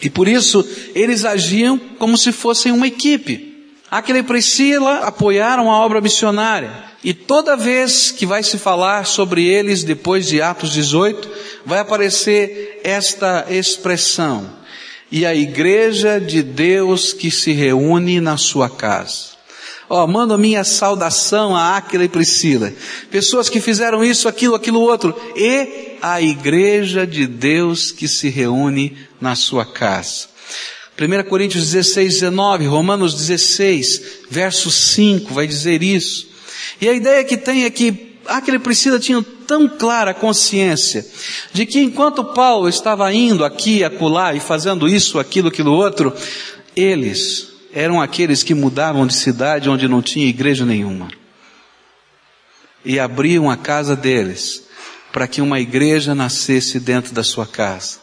E 0.00 0.10
por 0.10 0.26
isso 0.26 0.66
eles 0.94 1.24
agiam 1.24 1.78
como 1.78 2.18
se 2.18 2.32
fossem 2.32 2.72
uma 2.72 2.86
equipe. 2.86 3.52
Aquele 3.90 4.20
e 4.20 4.22
Priscila 4.22 5.00
apoiaram 5.00 5.70
a 5.70 5.78
obra 5.78 6.00
missionária. 6.00 6.72
E 7.04 7.12
toda 7.12 7.56
vez 7.56 8.10
que 8.10 8.24
vai 8.24 8.42
se 8.42 8.56
falar 8.56 9.04
sobre 9.06 9.44
eles, 9.44 9.84
depois 9.84 10.26
de 10.26 10.40
Atos 10.40 10.72
18, 10.72 11.28
vai 11.66 11.78
aparecer 11.78 12.80
esta 12.82 13.46
expressão. 13.50 14.50
E 15.10 15.26
a 15.26 15.34
igreja 15.34 16.18
de 16.18 16.42
Deus 16.42 17.12
que 17.12 17.30
se 17.30 17.52
reúne 17.52 18.18
na 18.18 18.38
sua 18.38 18.70
casa. 18.70 19.31
Ó, 19.94 20.04
oh, 20.04 20.06
mando 20.06 20.38
minha 20.38 20.64
saudação 20.64 21.54
a 21.54 21.76
Áquila 21.76 22.04
e 22.04 22.08
Priscila. 22.08 22.72
Pessoas 23.10 23.50
que 23.50 23.60
fizeram 23.60 24.02
isso, 24.02 24.26
aquilo, 24.26 24.54
aquilo 24.54 24.80
outro. 24.80 25.14
E 25.36 25.98
a 26.00 26.18
igreja 26.18 27.06
de 27.06 27.26
Deus 27.26 27.92
que 27.92 28.08
se 28.08 28.30
reúne 28.30 28.96
na 29.20 29.36
sua 29.36 29.66
casa. 29.66 30.28
1 30.98 31.28
Coríntios 31.28 31.70
16, 31.72 32.14
19, 32.20 32.64
Romanos 32.64 33.12
16, 33.12 34.02
verso 34.30 34.70
5 34.70 35.34
vai 35.34 35.46
dizer 35.46 35.82
isso. 35.82 36.26
E 36.80 36.88
a 36.88 36.94
ideia 36.94 37.22
que 37.22 37.36
tem 37.36 37.64
é 37.64 37.70
que 37.70 38.16
Áquila 38.24 38.56
e 38.56 38.60
Priscila 38.60 38.98
tinham 38.98 39.22
tão 39.22 39.68
clara 39.68 40.14
consciência 40.14 41.04
de 41.52 41.66
que 41.66 41.80
enquanto 41.80 42.24
Paulo 42.24 42.66
estava 42.66 43.12
indo 43.12 43.44
aqui, 43.44 43.84
acolá 43.84 44.32
e 44.32 44.40
fazendo 44.40 44.88
isso, 44.88 45.18
aquilo, 45.18 45.48
aquilo 45.48 45.70
outro, 45.70 46.14
eles 46.74 47.51
eram 47.72 48.00
aqueles 48.00 48.42
que 48.42 48.54
mudavam 48.54 49.06
de 49.06 49.14
cidade 49.14 49.68
onde 49.68 49.88
não 49.88 50.02
tinha 50.02 50.28
igreja 50.28 50.66
nenhuma. 50.66 51.08
E 52.84 52.98
abriam 52.98 53.50
a 53.50 53.56
casa 53.56 53.96
deles 53.96 54.64
para 55.12 55.26
que 55.26 55.40
uma 55.40 55.60
igreja 55.60 56.14
nascesse 56.14 56.78
dentro 56.78 57.14
da 57.14 57.22
sua 57.22 57.46
casa. 57.46 58.00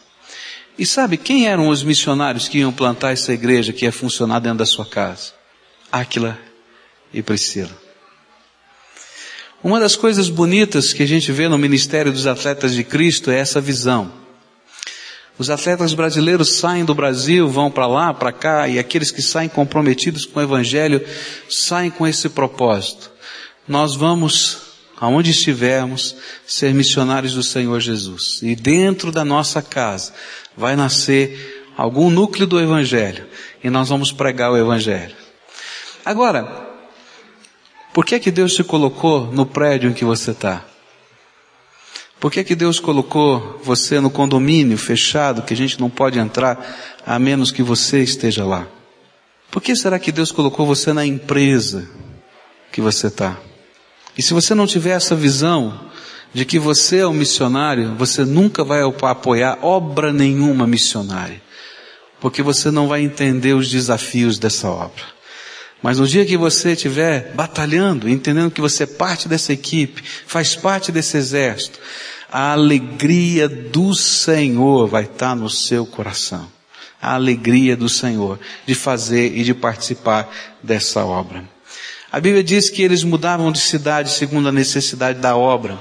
E 0.78 0.86
sabe 0.86 1.16
quem 1.16 1.46
eram 1.46 1.68
os 1.68 1.82
missionários 1.82 2.48
que 2.48 2.58
iam 2.58 2.72
plantar 2.72 3.12
essa 3.12 3.32
igreja 3.32 3.72
que 3.72 3.84
ia 3.84 3.92
funcionar 3.92 4.38
dentro 4.38 4.58
da 4.58 4.66
sua 4.66 4.86
casa? 4.86 5.32
Áquila 5.92 6.38
e 7.12 7.22
Priscila. 7.22 7.76
Uma 9.62 9.78
das 9.78 9.94
coisas 9.94 10.30
bonitas 10.30 10.94
que 10.94 11.02
a 11.02 11.06
gente 11.06 11.30
vê 11.32 11.48
no 11.48 11.58
ministério 11.58 12.10
dos 12.10 12.26
atletas 12.26 12.72
de 12.72 12.82
Cristo 12.82 13.30
é 13.30 13.38
essa 13.38 13.60
visão. 13.60 14.19
Os 15.40 15.48
atletas 15.48 15.94
brasileiros 15.94 16.58
saem 16.58 16.84
do 16.84 16.94
Brasil, 16.94 17.48
vão 17.48 17.70
para 17.70 17.86
lá, 17.86 18.12
para 18.12 18.30
cá, 18.30 18.68
e 18.68 18.78
aqueles 18.78 19.10
que 19.10 19.22
saem 19.22 19.48
comprometidos 19.48 20.26
com 20.26 20.38
o 20.38 20.42
Evangelho 20.42 21.02
saem 21.48 21.90
com 21.90 22.06
esse 22.06 22.28
propósito. 22.28 23.10
Nós 23.66 23.96
vamos, 23.96 24.58
aonde 25.00 25.30
estivermos, 25.30 26.14
ser 26.46 26.74
missionários 26.74 27.32
do 27.32 27.42
Senhor 27.42 27.80
Jesus. 27.80 28.40
E 28.42 28.54
dentro 28.54 29.10
da 29.10 29.24
nossa 29.24 29.62
casa 29.62 30.12
vai 30.54 30.76
nascer 30.76 31.64
algum 31.74 32.10
núcleo 32.10 32.46
do 32.46 32.60
Evangelho, 32.60 33.26
e 33.64 33.70
nós 33.70 33.88
vamos 33.88 34.12
pregar 34.12 34.52
o 34.52 34.58
Evangelho. 34.58 35.16
Agora, 36.04 36.68
por 37.94 38.04
que 38.04 38.14
é 38.14 38.18
que 38.18 38.30
Deus 38.30 38.52
te 38.52 38.62
colocou 38.62 39.32
no 39.32 39.46
prédio 39.46 39.88
em 39.88 39.94
que 39.94 40.04
você 40.04 40.32
está? 40.32 40.66
Por 42.20 42.30
que, 42.30 42.44
que 42.44 42.54
Deus 42.54 42.78
colocou 42.78 43.58
você 43.64 43.98
no 43.98 44.10
condomínio 44.10 44.76
fechado 44.76 45.40
que 45.40 45.54
a 45.54 45.56
gente 45.56 45.80
não 45.80 45.88
pode 45.88 46.18
entrar 46.18 47.00
a 47.06 47.18
menos 47.18 47.50
que 47.50 47.62
você 47.62 48.02
esteja 48.02 48.44
lá? 48.44 48.68
Por 49.50 49.62
que 49.62 49.74
será 49.74 49.98
que 49.98 50.12
Deus 50.12 50.30
colocou 50.30 50.66
você 50.66 50.92
na 50.92 51.04
empresa 51.04 51.88
que 52.70 52.80
você 52.80 53.06
está? 53.06 53.38
E 54.18 54.22
se 54.22 54.34
você 54.34 54.54
não 54.54 54.66
tiver 54.66 54.90
essa 54.90 55.16
visão 55.16 55.88
de 56.34 56.44
que 56.44 56.58
você 56.58 56.98
é 56.98 57.06
um 57.06 57.14
missionário, 57.14 57.94
você 57.96 58.22
nunca 58.22 58.62
vai 58.62 58.82
apoiar 58.82 59.58
obra 59.62 60.12
nenhuma 60.12 60.66
missionária, 60.66 61.40
porque 62.20 62.42
você 62.42 62.70
não 62.70 62.86
vai 62.86 63.00
entender 63.00 63.54
os 63.54 63.70
desafios 63.70 64.38
dessa 64.38 64.68
obra. 64.68 65.19
Mas 65.82 65.98
no 65.98 66.06
dia 66.06 66.26
que 66.26 66.36
você 66.36 66.72
estiver 66.72 67.32
batalhando, 67.34 68.08
entendendo 68.08 68.50
que 68.50 68.60
você 68.60 68.84
é 68.84 68.86
parte 68.86 69.28
dessa 69.28 69.52
equipe, 69.52 70.02
faz 70.26 70.54
parte 70.54 70.92
desse 70.92 71.16
exército, 71.16 71.78
a 72.30 72.52
alegria 72.52 73.48
do 73.48 73.94
Senhor 73.94 74.86
vai 74.86 75.04
estar 75.04 75.34
no 75.34 75.48
seu 75.48 75.86
coração. 75.86 76.50
A 77.00 77.14
alegria 77.14 77.76
do 77.76 77.88
Senhor 77.88 78.38
de 78.66 78.74
fazer 78.74 79.34
e 79.34 79.42
de 79.42 79.54
participar 79.54 80.30
dessa 80.62 81.04
obra. 81.04 81.48
A 82.12 82.20
Bíblia 82.20 82.44
diz 82.44 82.68
que 82.68 82.82
eles 82.82 83.02
mudavam 83.02 83.50
de 83.50 83.58
cidade 83.58 84.10
segundo 84.10 84.48
a 84.48 84.52
necessidade 84.52 85.18
da 85.18 85.34
obra. 85.34 85.78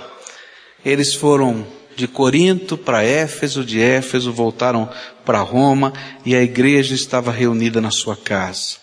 Eles 0.85 1.13
foram 1.13 1.67
de 1.95 2.07
Corinto 2.07 2.77
para 2.77 3.03
Éfeso, 3.03 3.65
de 3.65 3.81
Éfeso 3.81 4.31
voltaram 4.31 4.89
para 5.25 5.41
Roma 5.41 5.91
e 6.25 6.33
a 6.33 6.41
igreja 6.41 6.95
estava 6.95 7.31
reunida 7.31 7.81
na 7.81 7.91
sua 7.91 8.15
casa. 8.15 8.77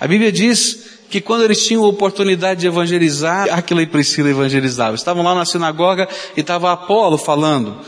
A 0.00 0.06
Bíblia 0.06 0.32
diz 0.32 0.94
que 1.08 1.20
quando 1.20 1.44
eles 1.44 1.64
tinham 1.64 1.84
oportunidade 1.84 2.60
de 2.60 2.66
evangelizar, 2.66 3.48
Aquila 3.52 3.82
e 3.82 3.86
Priscila 3.86 4.30
evangelizavam. 4.30 4.94
Estavam 4.94 5.22
lá 5.22 5.34
na 5.34 5.44
sinagoga 5.44 6.08
e 6.36 6.40
estava 6.40 6.72
Apolo 6.72 7.16
falando 7.16 7.78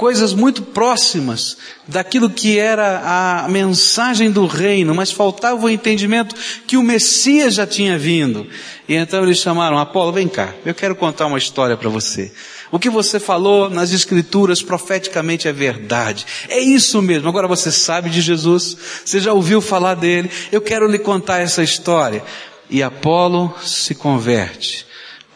coisas 0.00 0.32
muito 0.32 0.62
próximas 0.62 1.58
daquilo 1.86 2.30
que 2.30 2.58
era 2.58 3.42
a 3.44 3.48
mensagem 3.50 4.30
do 4.30 4.46
reino, 4.46 4.94
mas 4.94 5.10
faltava 5.10 5.62
o 5.62 5.68
entendimento 5.68 6.34
que 6.66 6.78
o 6.78 6.82
Messias 6.82 7.54
já 7.56 7.66
tinha 7.66 7.98
vindo. 7.98 8.46
E 8.88 8.94
então 8.94 9.22
eles 9.22 9.36
chamaram 9.36 9.78
Apolo, 9.78 10.10
vem 10.10 10.26
cá, 10.26 10.54
eu 10.64 10.74
quero 10.74 10.96
contar 10.96 11.26
uma 11.26 11.36
história 11.36 11.76
para 11.76 11.90
você. 11.90 12.32
O 12.70 12.78
que 12.78 12.88
você 12.88 13.18
falou 13.18 13.68
nas 13.68 13.92
escrituras 13.92 14.62
profeticamente 14.62 15.48
é 15.48 15.52
verdade. 15.52 16.24
É 16.48 16.58
isso 16.58 17.02
mesmo. 17.02 17.28
Agora 17.28 17.48
você 17.48 17.72
sabe 17.72 18.10
de 18.10 18.20
Jesus, 18.20 18.76
você 19.04 19.18
já 19.18 19.32
ouviu 19.32 19.60
falar 19.60 19.94
dele. 19.94 20.30
Eu 20.52 20.60
quero 20.60 20.88
lhe 20.88 20.98
contar 20.98 21.38
essa 21.38 21.62
história. 21.62 22.22
E 22.68 22.82
Apolo 22.82 23.52
se 23.62 23.94
converte 23.94 24.86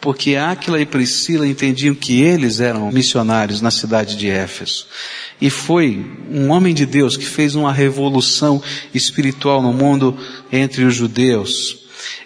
porque 0.05 0.35
Áquila 0.35 0.79
e 0.79 0.85
Priscila 0.85 1.47
entendiam 1.47 1.95
que 1.95 2.21
eles 2.21 2.59
eram 2.59 2.91
missionários 2.91 3.59
na 3.59 3.71
cidade 3.71 4.15
de 4.15 4.29
Éfeso. 4.29 4.85
E 5.41 5.49
foi 5.49 6.05
um 6.29 6.51
homem 6.51 6.75
de 6.75 6.85
Deus 6.85 7.17
que 7.17 7.25
fez 7.25 7.55
uma 7.55 7.73
revolução 7.73 8.61
espiritual 8.93 9.63
no 9.63 9.73
mundo 9.73 10.15
entre 10.51 10.83
os 10.83 10.93
judeus. 10.93 11.79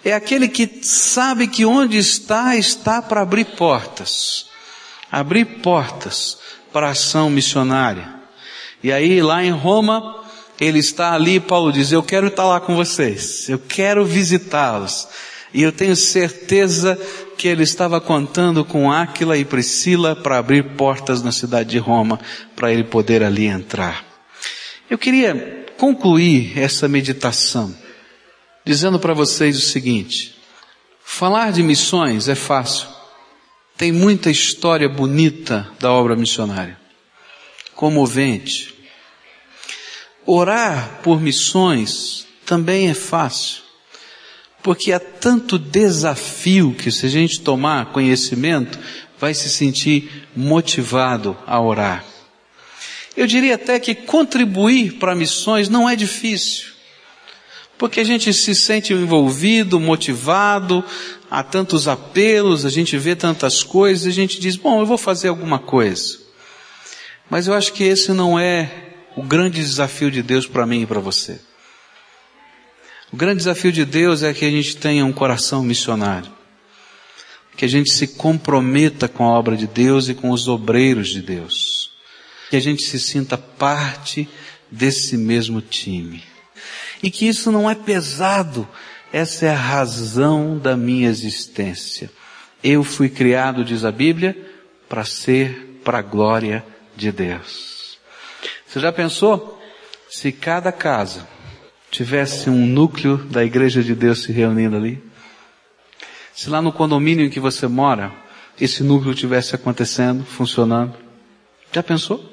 É 0.04 0.12
aquele 0.12 0.46
que 0.46 0.68
sabe 0.82 1.46
que 1.46 1.64
onde 1.64 1.96
está, 1.96 2.54
está 2.54 3.00
para 3.00 3.22
abrir 3.22 3.46
portas. 3.46 4.49
Abrir 5.10 5.44
portas 5.44 6.38
para 6.72 6.88
a 6.88 6.90
ação 6.90 7.28
missionária. 7.28 8.08
E 8.82 8.92
aí 8.92 9.20
lá 9.20 9.44
em 9.44 9.50
Roma, 9.50 10.24
ele 10.60 10.78
está 10.78 11.12
ali, 11.12 11.40
Paulo 11.40 11.72
diz, 11.72 11.92
eu 11.92 12.02
quero 12.02 12.28
estar 12.28 12.44
lá 12.44 12.60
com 12.60 12.76
vocês. 12.76 13.48
Eu 13.48 13.58
quero 13.58 14.04
visitá-los. 14.04 15.08
E 15.52 15.62
eu 15.62 15.72
tenho 15.72 15.96
certeza 15.96 16.98
que 17.36 17.48
ele 17.48 17.62
estava 17.62 18.00
contando 18.00 18.64
com 18.64 18.92
Áquila 18.92 19.36
e 19.36 19.44
Priscila 19.44 20.14
para 20.14 20.38
abrir 20.38 20.62
portas 20.76 21.22
na 21.22 21.32
cidade 21.32 21.70
de 21.70 21.78
Roma, 21.78 22.20
para 22.54 22.72
ele 22.72 22.84
poder 22.84 23.22
ali 23.22 23.46
entrar. 23.46 24.04
Eu 24.88 24.96
queria 24.96 25.66
concluir 25.76 26.58
essa 26.58 26.86
meditação 26.86 27.74
dizendo 28.64 28.98
para 29.00 29.14
vocês 29.14 29.56
o 29.56 29.60
seguinte: 29.60 30.36
falar 31.02 31.52
de 31.52 31.62
missões 31.62 32.28
é 32.28 32.34
fácil. 32.34 32.99
Tem 33.80 33.92
muita 33.92 34.30
história 34.30 34.86
bonita 34.90 35.66
da 35.80 35.90
obra 35.90 36.14
missionária, 36.14 36.78
comovente. 37.74 38.74
Orar 40.26 41.00
por 41.02 41.18
missões 41.18 42.26
também 42.44 42.90
é 42.90 42.94
fácil. 42.94 43.62
Porque 44.62 44.92
há 44.92 45.00
tanto 45.00 45.58
desafio 45.58 46.74
que 46.74 46.92
se 46.92 47.06
a 47.06 47.08
gente 47.08 47.40
tomar 47.40 47.86
conhecimento, 47.86 48.78
vai 49.18 49.32
se 49.32 49.48
sentir 49.48 50.26
motivado 50.36 51.34
a 51.46 51.58
orar. 51.58 52.04
Eu 53.16 53.26
diria 53.26 53.54
até 53.54 53.80
que 53.80 53.94
contribuir 53.94 54.98
para 54.98 55.14
missões 55.14 55.70
não 55.70 55.88
é 55.88 55.96
difícil. 55.96 56.68
Porque 57.78 58.00
a 58.00 58.04
gente 58.04 58.30
se 58.34 58.54
sente 58.54 58.92
envolvido, 58.92 59.80
motivado, 59.80 60.84
há 61.30 61.42
tantos 61.42 61.86
apelos, 61.86 62.66
a 62.66 62.70
gente 62.70 62.98
vê 62.98 63.14
tantas 63.14 63.62
coisas, 63.62 64.06
a 64.06 64.10
gente 64.10 64.40
diz, 64.40 64.56
bom, 64.56 64.80
eu 64.80 64.86
vou 64.86 64.98
fazer 64.98 65.28
alguma 65.28 65.58
coisa. 65.58 66.18
Mas 67.30 67.46
eu 67.46 67.54
acho 67.54 67.72
que 67.72 67.84
esse 67.84 68.12
não 68.12 68.38
é 68.38 68.88
o 69.16 69.22
grande 69.22 69.60
desafio 69.60 70.10
de 70.10 70.22
Deus 70.22 70.46
para 70.46 70.66
mim 70.66 70.82
e 70.82 70.86
para 70.86 70.98
você. 70.98 71.40
O 73.12 73.16
grande 73.16 73.38
desafio 73.38 73.70
de 73.70 73.84
Deus 73.84 74.22
é 74.22 74.34
que 74.34 74.44
a 74.44 74.50
gente 74.50 74.76
tenha 74.76 75.04
um 75.04 75.12
coração 75.12 75.62
missionário. 75.62 76.30
Que 77.56 77.64
a 77.64 77.68
gente 77.68 77.92
se 77.92 78.08
comprometa 78.08 79.08
com 79.08 79.24
a 79.24 79.38
obra 79.38 79.56
de 79.56 79.66
Deus 79.66 80.08
e 80.08 80.14
com 80.14 80.30
os 80.30 80.48
obreiros 80.48 81.08
de 81.08 81.20
Deus. 81.20 81.90
Que 82.48 82.56
a 82.56 82.60
gente 82.60 82.82
se 82.82 82.98
sinta 82.98 83.36
parte 83.36 84.28
desse 84.70 85.16
mesmo 85.16 85.60
time. 85.60 86.22
E 87.02 87.10
que 87.10 87.26
isso 87.26 87.50
não 87.50 87.68
é 87.68 87.74
pesado. 87.74 88.68
Essa 89.12 89.46
é 89.46 89.50
a 89.50 89.56
razão 89.56 90.56
da 90.56 90.76
minha 90.76 91.08
existência. 91.08 92.10
Eu 92.62 92.84
fui 92.84 93.08
criado, 93.08 93.64
diz 93.64 93.84
a 93.84 93.90
Bíblia, 93.90 94.36
para 94.88 95.04
ser 95.04 95.80
para 95.84 95.98
a 95.98 96.02
glória 96.02 96.64
de 96.96 97.10
Deus. 97.10 97.98
Você 98.66 98.78
já 98.78 98.92
pensou? 98.92 99.60
Se 100.08 100.30
cada 100.30 100.70
casa 100.70 101.26
tivesse 101.90 102.48
um 102.48 102.66
núcleo 102.66 103.16
da 103.16 103.44
igreja 103.44 103.82
de 103.82 103.94
Deus 103.94 104.22
se 104.22 104.32
reunindo 104.32 104.76
ali, 104.76 105.02
se 106.32 106.48
lá 106.48 106.62
no 106.62 106.72
condomínio 106.72 107.26
em 107.26 107.30
que 107.30 107.40
você 107.40 107.66
mora, 107.66 108.12
esse 108.60 108.82
núcleo 108.84 109.14
tivesse 109.14 109.54
acontecendo, 109.54 110.24
funcionando, 110.24 110.94
já 111.72 111.82
pensou? 111.82 112.24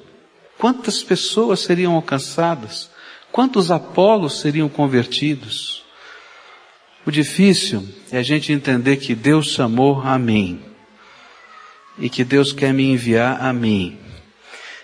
Quantas 0.58 1.02
pessoas 1.02 1.62
seriam 1.62 1.94
alcançadas? 1.94 2.90
Quantos 3.32 3.72
Apolos 3.72 4.40
seriam 4.40 4.70
convertidos? 4.70 5.87
O 7.08 7.12
difícil 7.12 7.88
é 8.12 8.18
a 8.18 8.22
gente 8.22 8.52
entender 8.52 8.98
que 8.98 9.16
Deus 9.16 9.48
chamou 9.48 10.02
a 10.02 10.20
mim 10.20 10.60
e 11.98 12.10
que 12.10 12.22
Deus 12.22 12.52
quer 12.52 12.74
me 12.74 12.84
enviar 12.84 13.42
a 13.42 13.54
mim 13.54 13.98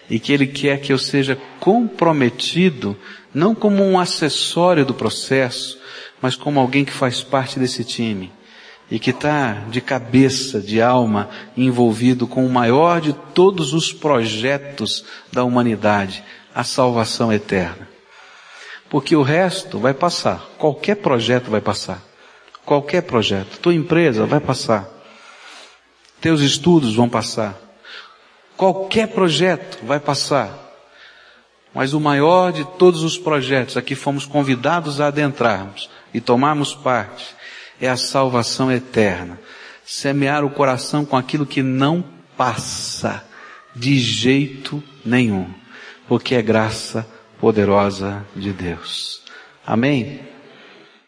e 0.10 0.18
que 0.18 0.32
Ele 0.32 0.48
quer 0.48 0.80
que 0.80 0.94
eu 0.94 0.98
seja 0.98 1.38
comprometido 1.60 2.98
não 3.34 3.54
como 3.54 3.84
um 3.84 4.00
acessório 4.00 4.86
do 4.86 4.94
processo, 4.94 5.78
mas 6.22 6.34
como 6.34 6.62
alguém 6.62 6.86
que 6.86 6.94
faz 6.94 7.22
parte 7.22 7.60
desse 7.60 7.84
time 7.84 8.32
e 8.90 8.98
que 9.00 9.10
está 9.10 9.56
de 9.70 9.82
cabeça, 9.82 10.62
de 10.62 10.82
alma, 10.82 11.30
envolvido 11.58 12.26
com 12.26 12.46
o 12.46 12.50
maior 12.50 13.02
de 13.02 13.12
todos 13.34 13.74
os 13.74 13.92
projetos 13.92 15.04
da 15.30 15.44
humanidade, 15.44 16.24
a 16.56 16.64
salvação 16.64 17.34
eterna. 17.34 17.86
Porque 18.90 19.14
o 19.14 19.24
resto 19.24 19.78
vai 19.78 19.94
passar, 19.94 20.42
qualquer 20.58 20.96
projeto 20.96 21.52
vai 21.52 21.60
passar, 21.60 22.13
qualquer 22.66 23.04
projeto, 23.04 23.60
tua 23.60 23.74
empresa 23.74 24.26
vai 24.26 24.40
passar, 24.40 24.90
teus 26.22 26.42
estudos 26.42 26.96
vão 26.96 27.10
passar, 27.10 27.60
qualquer 28.56 29.08
projeto 29.08 29.86
vai 29.86 30.00
passar, 30.00 30.60
mas 31.74 31.94
o 31.94 32.00
maior 32.00 32.52
de 32.52 32.64
todos 32.78 33.04
os 33.04 33.18
projetos 33.18 33.76
a 33.76 33.82
que 33.82 33.96
fomos 33.96 34.26
convidados 34.26 35.02
a 35.02 35.08
adentrarmos 35.08 35.90
e 36.14 36.22
tomarmos 36.22 36.76
parte 36.76 37.36
é 37.82 37.90
a 37.90 37.98
salvação 37.98 38.72
eterna. 38.72 39.40
Semear 39.84 40.46
o 40.46 40.50
coração 40.50 41.04
com 41.04 41.18
aquilo 41.18 41.46
que 41.46 41.62
não 41.62 42.04
passa 42.38 43.26
de 43.76 44.00
jeito 44.00 44.82
nenhum, 45.04 45.50
porque 46.08 46.36
é 46.36 46.42
graça 46.42 47.08
poderosa 47.40 48.26
de 48.36 48.54
Deus. 48.54 49.22
Amém? 49.66 50.33